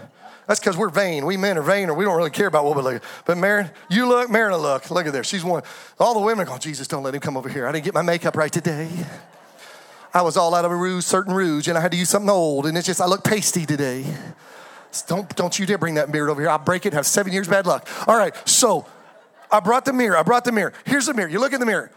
[0.47, 1.25] That's because we're vain.
[1.25, 3.03] We men are vain, or we don't really care about what we look.
[3.25, 4.89] But Marin, you look, Marin look.
[4.89, 5.23] Look at there.
[5.23, 5.61] She's one.
[5.99, 7.67] All the women are going, Jesus, don't let him come over here.
[7.67, 8.89] I didn't get my makeup right today.
[10.11, 12.31] I was all out of a rouge, certain rouge, and I had to use something
[12.31, 14.05] old, and it's just, I look pasty today.
[15.07, 16.49] Don't, don't you dare bring that beard over here.
[16.49, 17.87] I'll break it, have seven years bad luck.
[18.07, 18.87] All right, so
[19.51, 20.17] I brought the mirror.
[20.17, 20.73] I brought the mirror.
[20.85, 21.29] Here's the mirror.
[21.29, 21.91] You look in the mirror.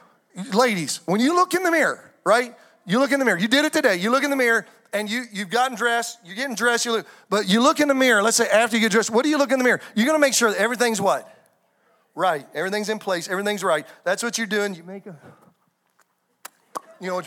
[0.52, 2.54] Ladies, when you look in the mirror, right?
[2.86, 3.38] You look in the mirror.
[3.38, 3.96] You did it today.
[3.96, 6.18] You look in the mirror and you, you've gotten dressed.
[6.24, 6.84] You're getting dressed.
[6.84, 8.22] You look, but you look in the mirror.
[8.22, 9.80] Let's say after you get dressed, what do you look in the mirror?
[9.94, 11.28] You're going to make sure that everything's what?
[12.14, 12.46] Right.
[12.54, 13.28] Everything's in place.
[13.28, 13.86] Everything's right.
[14.04, 14.74] That's what you're doing.
[14.74, 15.16] You make a,
[17.00, 17.22] you know,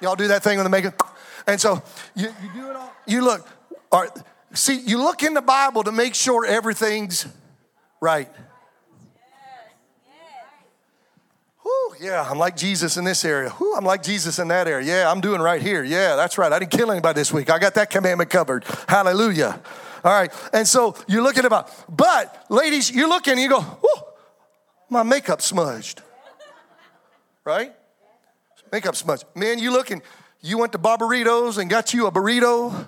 [0.00, 1.16] y'all do that thing with the makeup.
[1.46, 1.82] And so
[2.14, 2.92] you, you do it all.
[3.06, 3.46] You look.
[3.92, 4.10] All right.
[4.52, 7.26] See, you look in the Bible to make sure everything's
[8.00, 8.28] right.
[11.62, 13.52] Whew, yeah, I'm like Jesus in this area.
[13.76, 14.86] I'm like Jesus in that area.
[14.86, 15.84] Yeah, I'm doing right here.
[15.84, 16.50] Yeah, that's right.
[16.50, 17.50] I didn't kill anybody this week.
[17.50, 18.64] I got that commandment covered.
[18.88, 19.60] Hallelujah.
[20.02, 20.32] All right.
[20.54, 24.02] And so you're looking about, but ladies, you're looking and you go, Whew,
[24.88, 26.00] my makeup smudged.
[27.44, 27.74] Right?
[28.72, 29.24] Makeup smudged.
[29.34, 30.00] Man, you looking,
[30.40, 32.86] you went to Barberitos and got you a burrito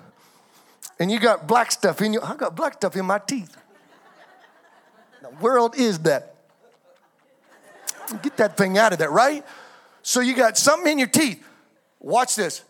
[0.99, 3.55] and you got black stuff in your, I got black stuff in my teeth.
[5.21, 6.32] the world is that?
[8.21, 9.45] Get that thing out of there, right?
[10.01, 11.43] So you got something in your teeth.
[11.99, 12.63] Watch this.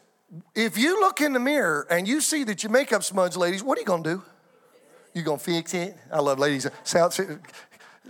[0.56, 3.78] If you look in the mirror and you see that your makeup smudge, ladies, what
[3.78, 4.24] are you gonna do?
[5.14, 5.96] You gonna fix it?
[6.12, 6.68] I love ladies.
[6.84, 7.20] South,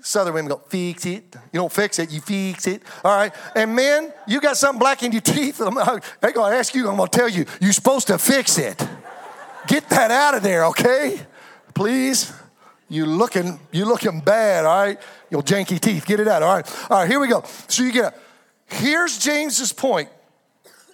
[0.01, 1.35] Southern women go, fix it.
[1.51, 2.81] You don't fix it, you fix it.
[3.03, 3.33] All right.
[3.55, 5.57] And men, you got something black in your teeth.
[6.21, 8.85] They're gonna ask you, I'm gonna tell you, you're supposed to fix it.
[9.67, 11.21] Get that out of there, okay?
[11.73, 12.33] Please.
[12.89, 14.99] You looking, you looking bad, all right?
[15.33, 16.91] Your janky teeth, get it out, all right?
[16.91, 17.43] All right, here we go.
[17.67, 18.15] So you get
[18.67, 20.09] Here's James's point.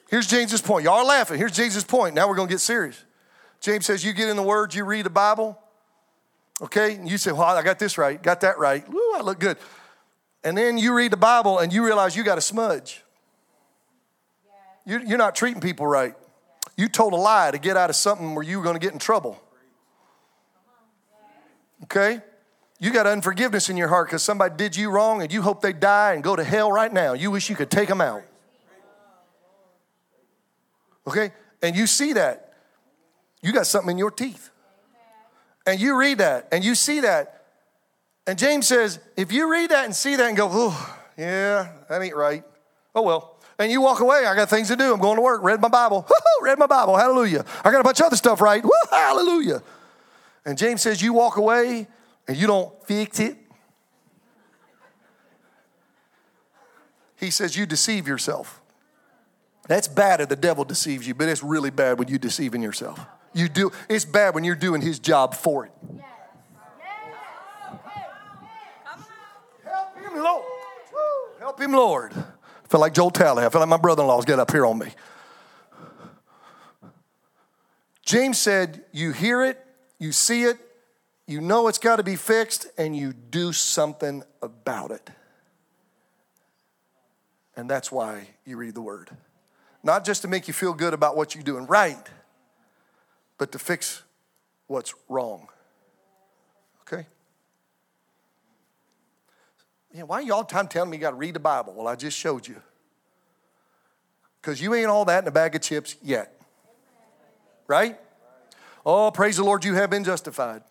[0.09, 0.85] Here's James's point.
[0.85, 1.37] Y'all are laughing.
[1.37, 2.15] Here's James's point.
[2.15, 3.03] Now we're gonna get serious.
[3.59, 5.59] James says, You get in the Word, you read the Bible,
[6.61, 6.95] okay?
[6.95, 8.87] And you say, Well, I got this right, got that right.
[8.87, 9.57] Woo, I look good.
[10.41, 13.03] And then you read the Bible and you realize you got a smudge.
[14.85, 16.15] You're not treating people right.
[16.77, 18.99] You told a lie to get out of something where you were gonna get in
[18.99, 19.37] trouble.
[21.83, 22.21] Okay?
[22.79, 25.73] You got unforgiveness in your heart because somebody did you wrong and you hope they
[25.73, 27.13] die and go to hell right now.
[27.13, 28.23] You wish you could take them out.
[31.05, 31.33] Okay?
[31.61, 32.53] And you see that.
[33.41, 34.49] You got something in your teeth.
[35.65, 37.43] And you read that and you see that.
[38.25, 42.01] And James says, if you read that and see that and go, oh, yeah, that
[42.01, 42.43] ain't right.
[42.95, 43.35] Oh, well.
[43.57, 44.93] And you walk away, I got things to do.
[44.93, 46.05] I'm going to work, read my Bible.
[46.09, 46.95] Woo-hoo, read my Bible.
[46.95, 47.43] Hallelujah.
[47.63, 48.63] I got a bunch of other stuff right.
[48.63, 49.61] Woo, hallelujah.
[50.45, 51.87] And James says, You walk away
[52.29, 53.35] and you don't fix it.
[57.15, 58.61] He says, You deceive yourself.
[59.67, 62.99] That's bad if the devil deceives you, but it's really bad when you deceiving yourself.
[63.33, 65.71] You do, it's bad when you're doing his job for it.
[69.63, 70.45] Help him, Lord.
[71.39, 72.13] Help him, Lord.
[72.13, 73.43] I feel like Joel Talley.
[73.43, 74.91] I feel like my brother in law's got up here on me.
[78.05, 79.57] James said, You hear it,
[79.97, 80.57] you see it,
[81.29, 85.11] you know it's got to be fixed, and you do something about it.
[87.55, 89.11] And that's why you read the word.
[89.83, 92.03] Not just to make you feel good about what you're doing right,
[93.37, 94.01] but to fix
[94.65, 95.49] what's wrong.
[96.81, 97.05] Okay?
[99.93, 101.75] Yeah, why y'all time telling me you got to read the Bible?
[101.75, 102.59] Well, I just showed you.
[104.41, 106.41] Because you ain't all that in a bag of chips yet.
[107.67, 107.99] Right?
[108.83, 110.63] Oh, praise the Lord, you have been justified.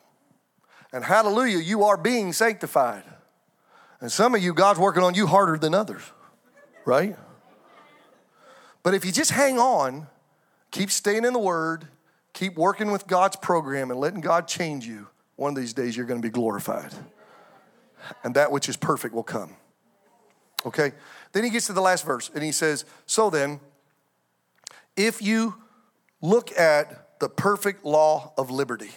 [0.92, 3.05] And hallelujah, you are being sanctified.
[4.01, 6.03] And some of you, God's working on you harder than others,
[6.85, 7.16] right?
[8.83, 10.07] But if you just hang on,
[10.70, 11.88] keep staying in the Word,
[12.33, 16.07] keep working with God's program and letting God change you, one of these days you're
[16.07, 16.92] going to be glorified.
[18.24, 19.57] And that which is perfect will come.
[20.64, 20.92] Okay?
[21.33, 23.61] Then he gets to the last verse and he says, So then,
[24.96, 25.55] if you
[26.20, 28.90] look at the perfect law of liberty.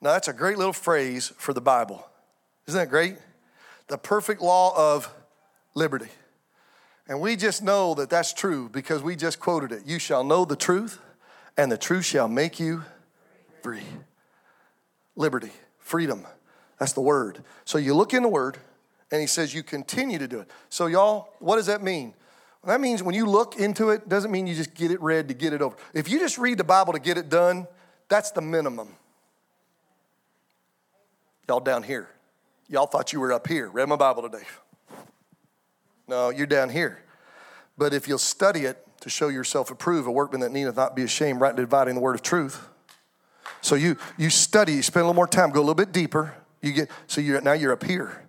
[0.00, 2.06] Now, that's a great little phrase for the Bible.
[2.66, 3.16] Isn't that great?
[3.88, 5.12] The perfect law of
[5.74, 6.08] liberty.
[7.08, 9.86] And we just know that that's true because we just quoted it.
[9.86, 11.00] You shall know the truth,
[11.56, 12.84] and the truth shall make you
[13.62, 13.82] free.
[15.16, 16.26] Liberty, freedom.
[16.78, 17.42] That's the word.
[17.64, 18.58] So you look in the word,
[19.10, 20.50] and he says you continue to do it.
[20.68, 22.14] So, y'all, what does that mean?
[22.64, 25.34] That means when you look into it, doesn't mean you just get it read to
[25.34, 25.76] get it over.
[25.94, 27.66] If you just read the Bible to get it done,
[28.08, 28.88] that's the minimum.
[31.48, 32.10] Y'all down here.
[32.68, 33.68] Y'all thought you were up here.
[33.70, 34.44] Read my Bible today.
[36.06, 37.02] No, you're down here.
[37.78, 41.04] But if you'll study it to show yourself approved, a workman that needeth not be
[41.04, 42.68] ashamed, rightly dividing the word of truth.
[43.62, 46.34] So you you study, you spend a little more time, go a little bit deeper.
[46.60, 48.28] You get so you're now you're up here.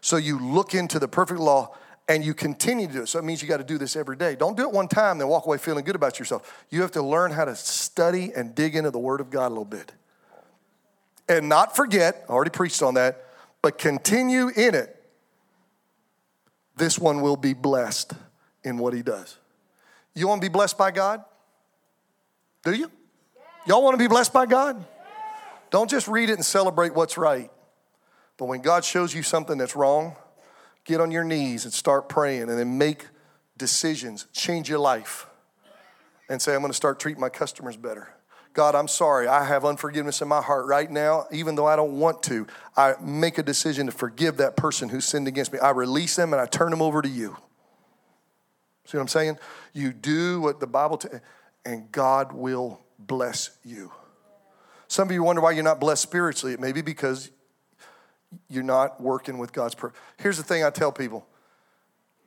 [0.00, 1.74] So you look into the perfect law
[2.08, 3.08] and you continue to do it.
[3.08, 4.36] So it means you got to do this every day.
[4.36, 6.64] Don't do it one time, then walk away feeling good about yourself.
[6.70, 9.50] You have to learn how to study and dig into the Word of God a
[9.50, 9.92] little bit.
[11.30, 13.24] And not forget, I already preached on that,
[13.62, 15.00] but continue in it,
[16.76, 18.14] this one will be blessed
[18.64, 19.38] in what he does.
[20.12, 21.22] You want to be blessed by God?
[22.64, 22.90] Do you?
[23.64, 24.84] Y'all want to be blessed by God?
[25.70, 27.50] Don't just read it and celebrate what's right.
[28.36, 30.16] But when God shows you something that's wrong,
[30.84, 33.06] get on your knees and start praying and then make
[33.56, 35.28] decisions, change your life,
[36.28, 38.08] and say, I'm going to start treating my customers better.
[38.52, 39.28] God, I'm sorry.
[39.28, 42.46] I have unforgiveness in my heart right now, even though I don't want to.
[42.76, 45.58] I make a decision to forgive that person who sinned against me.
[45.60, 47.36] I release them and I turn them over to you.
[48.84, 49.38] See what I'm saying?
[49.72, 51.08] You do what the Bible, t-
[51.64, 53.92] and God will bless you.
[54.88, 56.52] Some of you wonder why you're not blessed spiritually.
[56.52, 57.30] It may be because
[58.48, 59.98] you're not working with God's purpose.
[60.18, 61.26] Here's the thing I tell people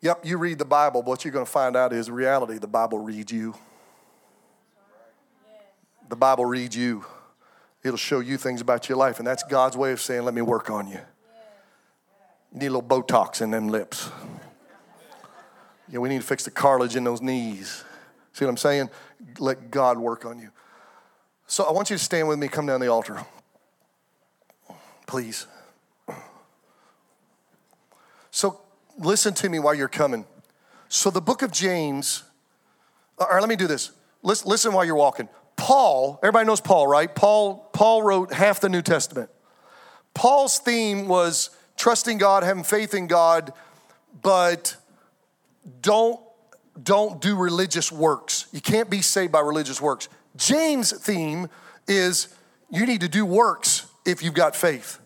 [0.03, 2.57] Yep, you read the Bible, but what you're going to find out is reality.
[2.57, 3.55] The Bible reads you.
[6.13, 7.03] The Bible reads you.
[7.83, 10.43] It'll show you things about your life, and that's God's way of saying, Let me
[10.43, 10.99] work on you.
[12.53, 14.11] You need a little Botox in them lips.
[15.89, 17.83] Yeah, we need to fix the cartilage in those knees.
[18.31, 18.91] See what I'm saying?
[19.39, 20.51] Let God work on you.
[21.47, 23.25] So I want you to stand with me, come down the altar.
[25.07, 25.47] Please.
[28.29, 28.61] So
[28.99, 30.27] listen to me while you're coming.
[30.89, 32.21] So the book of James,
[33.17, 33.89] or let me do this.
[34.21, 35.27] Listen, listen while you're walking.
[35.55, 37.13] Paul, everybody knows Paul, right?
[37.13, 39.29] Paul, Paul wrote half the New Testament.
[40.13, 43.53] Paul's theme was trusting God, having faith in God,
[44.21, 44.75] but
[45.81, 46.19] don't
[46.81, 48.47] don't do religious works.
[48.51, 50.09] You can't be saved by religious works.
[50.35, 51.47] James' theme
[51.87, 52.33] is
[52.71, 54.99] you need to do works if you've got faith.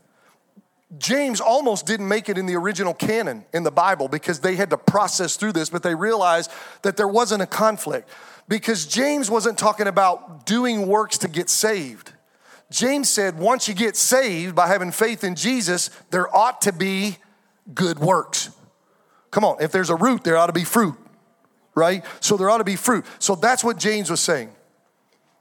[0.98, 4.70] James almost didn't make it in the original canon in the Bible because they had
[4.70, 6.50] to process through this, but they realized
[6.84, 8.10] that there wasn't a conflict
[8.48, 12.14] because James wasn't talking about doing works to get saved.
[12.72, 17.18] James said, once you get saved by having faith in Jesus, there ought to be
[17.74, 18.50] good works.
[19.32, 20.96] Come on, if there's a root, there ought to be fruit,
[21.76, 22.04] right?
[22.22, 23.06] So there ought to be fruit.
[23.20, 24.52] So that's what James was saying.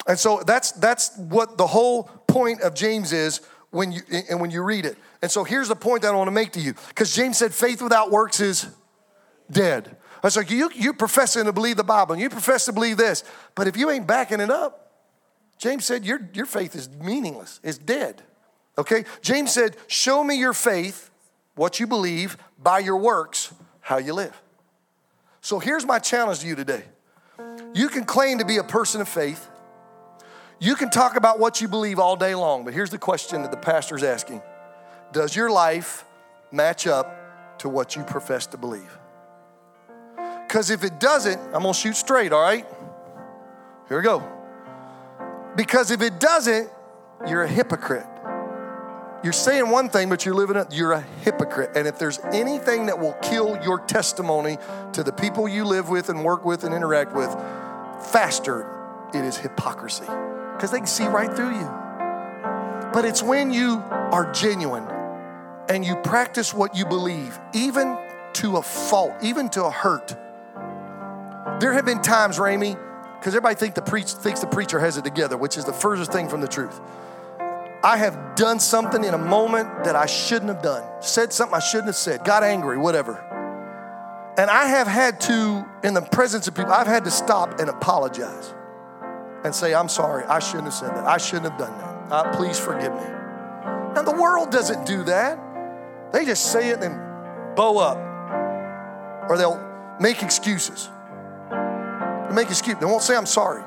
[0.09, 3.41] And so that's that's what the whole point of James is
[3.71, 4.97] when you and when you read it.
[5.23, 6.75] And so here's the point that I want to make to you.
[6.89, 8.69] Because James said faith without works is
[9.51, 9.97] dead.
[10.23, 12.97] I was like, you you professing to believe the Bible and you profess to believe
[12.97, 13.23] this,
[13.55, 14.87] but if you ain't backing it up,
[15.59, 18.23] James said your, your faith is meaningless, it's dead.
[18.79, 19.05] Okay?
[19.23, 21.11] James said, show me your faith,
[21.55, 24.43] what you believe, by your works, how you live.
[25.41, 26.83] So here's my challenge to you today.
[27.73, 29.49] You can claim to be a person of faith.
[30.59, 33.51] You can talk about what you believe all day long, but here's the question that
[33.51, 34.43] the pastor's asking
[35.13, 36.05] Does your life
[36.51, 38.99] match up to what you profess to believe?
[40.47, 42.67] Because if it doesn't, I'm gonna shoot straight, all right?
[43.89, 44.23] Here we go.
[45.57, 46.71] Because if it doesn't,
[47.27, 48.07] you're a hypocrite.
[49.23, 51.71] You're saying one thing, but you're living it, you're a hypocrite.
[51.75, 54.59] And if there's anything that will kill your testimony
[54.93, 57.31] to the people you live with and work with and interact with
[58.13, 58.67] faster,
[59.15, 60.05] it is hypocrisy.
[60.05, 61.69] Because they can see right through you.
[62.93, 64.87] But it's when you are genuine
[65.69, 67.99] and you practice what you believe, even
[68.35, 70.17] to a fault, even to a hurt.
[71.61, 72.79] There have been times, Ramey,
[73.19, 76.13] because everybody think the preach, thinks the preacher has it together, which is the furthest
[76.13, 76.81] thing from the truth.
[77.83, 81.61] I have done something in a moment that I shouldn't have done, said something I
[81.61, 83.23] shouldn't have said, got angry, whatever.
[84.39, 87.71] And I have had to, in the presence of people, I've had to stop and
[87.71, 88.53] apologize
[89.45, 91.07] and say, I'm sorry, I shouldn't have said that.
[91.07, 92.13] I shouldn't have done that.
[92.13, 93.01] Uh, please forgive me.
[93.95, 95.39] Now, the world doesn't do that.
[96.17, 96.97] They just say it and
[97.57, 97.99] bow up,
[99.29, 99.61] or they'll
[100.01, 100.89] make excuses.
[101.51, 102.81] They make excuses.
[102.81, 103.63] They won't say, I'm sorry.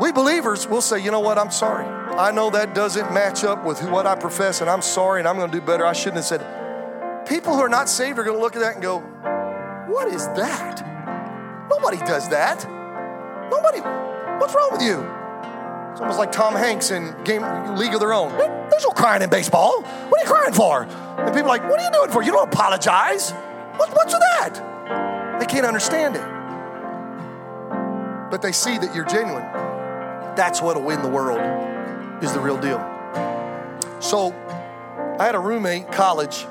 [0.00, 1.84] We believers will say, you know what, I'm sorry.
[1.84, 5.36] I know that doesn't match up with what I profess, and I'm sorry, and I'm
[5.36, 5.84] going to do better.
[5.84, 7.26] I shouldn't have said.
[7.26, 9.00] People who are not saved are going to look at that and go,
[9.92, 11.66] what is that?
[11.68, 12.64] Nobody does that.
[13.50, 13.80] Nobody.
[14.38, 15.17] What's wrong with you?
[15.98, 17.42] It's almost like Tom Hanks in Game
[17.74, 18.30] League of Their Own.
[18.38, 19.82] There's no crying in baseball.
[19.82, 20.84] What are you crying for?
[20.84, 22.22] And people are like, what are you doing for?
[22.22, 23.32] You don't apologize.
[23.32, 25.40] What, what's with that?
[25.40, 26.22] They can't understand it.
[28.30, 29.42] But they see that you're genuine.
[30.36, 31.40] That's what'll win the world,
[32.22, 32.78] is the real deal.
[33.98, 34.30] So
[35.18, 36.46] I had a roommate, college.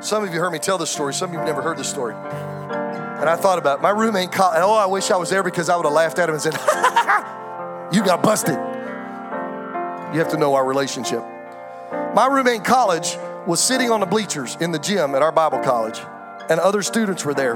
[0.00, 1.88] Some of you heard me tell this story, some of you have never heard this
[1.88, 2.14] story.
[2.16, 3.82] And I thought about it.
[3.82, 6.28] my roommate, college, oh, I wish I was there because I would have laughed at
[6.28, 6.54] him and said,
[7.94, 8.56] You got busted.
[8.56, 11.22] You have to know our relationship.
[12.12, 13.16] My roommate in college
[13.46, 16.00] was sitting on the bleachers in the gym at our Bible college,
[16.50, 17.54] and other students were there.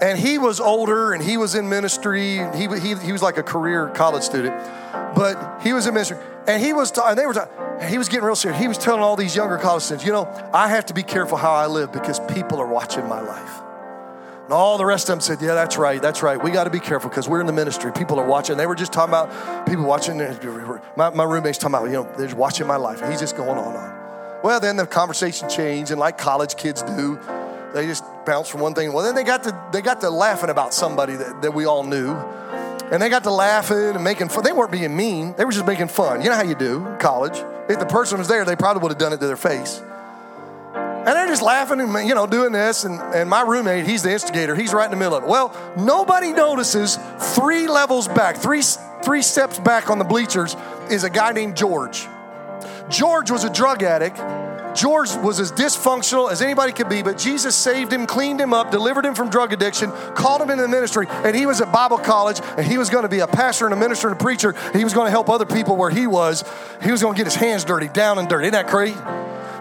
[0.00, 2.38] And he was older and he was in ministry.
[2.56, 4.56] He, he, he was like a career college student,
[5.14, 6.16] but he was in ministry.
[6.46, 7.38] And he was, and they were,
[7.80, 8.58] and he was getting real serious.
[8.58, 10.24] He was telling all these younger college students, you know,
[10.54, 13.60] I have to be careful how I live because people are watching my life.
[14.44, 16.42] And all the rest of them said, Yeah, that's right, that's right.
[16.42, 17.90] We got to be careful because we're in the ministry.
[17.92, 18.58] People are watching.
[18.58, 20.18] They were just talking about people watching.
[20.96, 23.00] My, my roommate's talking about, you know, they're just watching my life.
[23.00, 24.40] And he's just going on and on.
[24.42, 27.18] Well, then the conversation changed, and like college kids do,
[27.72, 28.92] they just bounce from one thing.
[28.92, 31.82] Well, then they got to they got to laughing about somebody that, that we all
[31.82, 32.12] knew.
[32.92, 34.44] And they got to laughing and making fun.
[34.44, 35.34] They weren't being mean.
[35.38, 36.20] They were just making fun.
[36.20, 37.42] You know how you do in college.
[37.70, 39.82] If the person was there, they probably would have done it to their face.
[41.06, 42.84] And they're just laughing and, you know, doing this.
[42.84, 44.54] And, and my roommate, he's the instigator.
[44.54, 45.28] He's right in the middle of it.
[45.28, 46.98] Well, nobody notices
[47.34, 48.62] three levels back, three,
[49.02, 50.56] three steps back on the bleachers
[50.90, 52.06] is a guy named George.
[52.88, 54.18] George was a drug addict.
[54.74, 58.70] George was as dysfunctional as anybody could be, but Jesus saved him, cleaned him up,
[58.70, 61.98] delivered him from drug addiction, called him into the ministry, and he was at Bible
[61.98, 64.50] college, and he was going to be a pastor and a minister and a preacher.
[64.50, 66.44] And he was going to help other people where he was.
[66.82, 68.46] He was going to get his hands dirty, down and dirty.
[68.46, 68.98] Isn't that crazy?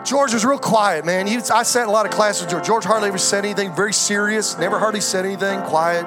[0.03, 1.27] George was real quiet, man.
[1.27, 2.65] He, I sat in a lot of classes with George.
[2.65, 6.05] George hardly ever said anything, very serious, never hardly said anything, quiet.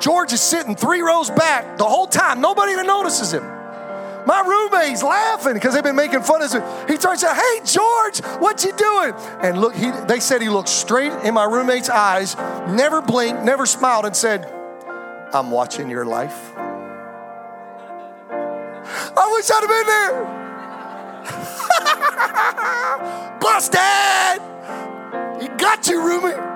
[0.00, 2.40] George is sitting three rows back the whole time.
[2.40, 3.61] Nobody even notices him.
[4.26, 6.62] My roommate's laughing because they've been making fun of him.
[6.88, 9.14] He turns says, Hey, George, what you doing?
[9.40, 12.36] And look, he, they said he looked straight in my roommate's eyes,
[12.68, 14.46] never blinked, never smiled, and said,
[15.32, 16.52] I'm watching your life.
[19.14, 20.42] I wish I'd have been there.
[23.40, 24.42] Busted!
[25.42, 26.51] He got you, roommate.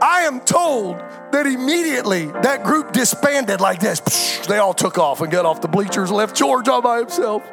[0.00, 0.98] I am told
[1.32, 4.00] that immediately that group disbanded like this.
[4.46, 7.44] They all took off and got off the bleachers, left George all by himself.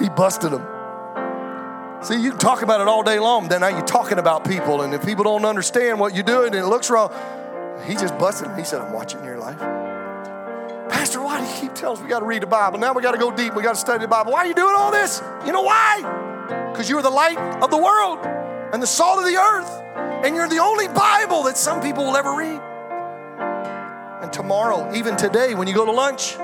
[0.00, 0.66] He busted them.
[2.02, 4.82] See, you can talk about it all day long, then now you're talking about people,
[4.82, 7.12] and if people don't understand what you're doing and it looks wrong,
[7.86, 8.58] he just busted him.
[8.58, 9.58] He said, I'm watching your life.
[10.90, 12.78] Pastor, why do you keep telling us we got to read the Bible?
[12.78, 13.54] Now we got to go deep.
[13.54, 14.32] We got to study the Bible.
[14.32, 15.22] Why are you doing all this?
[15.46, 16.00] You know why?
[16.72, 18.18] Because you're the light of the world
[18.72, 19.81] and the salt of the earth.
[20.24, 22.60] And you're the only Bible that some people will ever read.
[24.22, 26.34] And tomorrow, even today, when you go to lunch,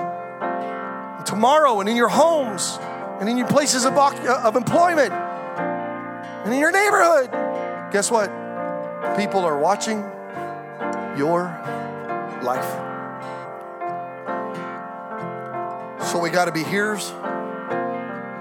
[1.25, 2.77] tomorrow, and in your homes,
[3.21, 7.31] and in your places of, uh, of employment, and in your neighborhood,
[7.91, 8.27] guess what?
[9.17, 9.99] People are watching
[11.17, 11.43] your
[12.43, 12.67] life.
[16.07, 17.11] So we got to be hearers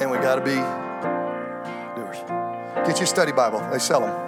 [0.01, 0.55] and we got to be
[2.01, 2.19] doers.
[2.89, 4.28] Get your study Bible, they sell them.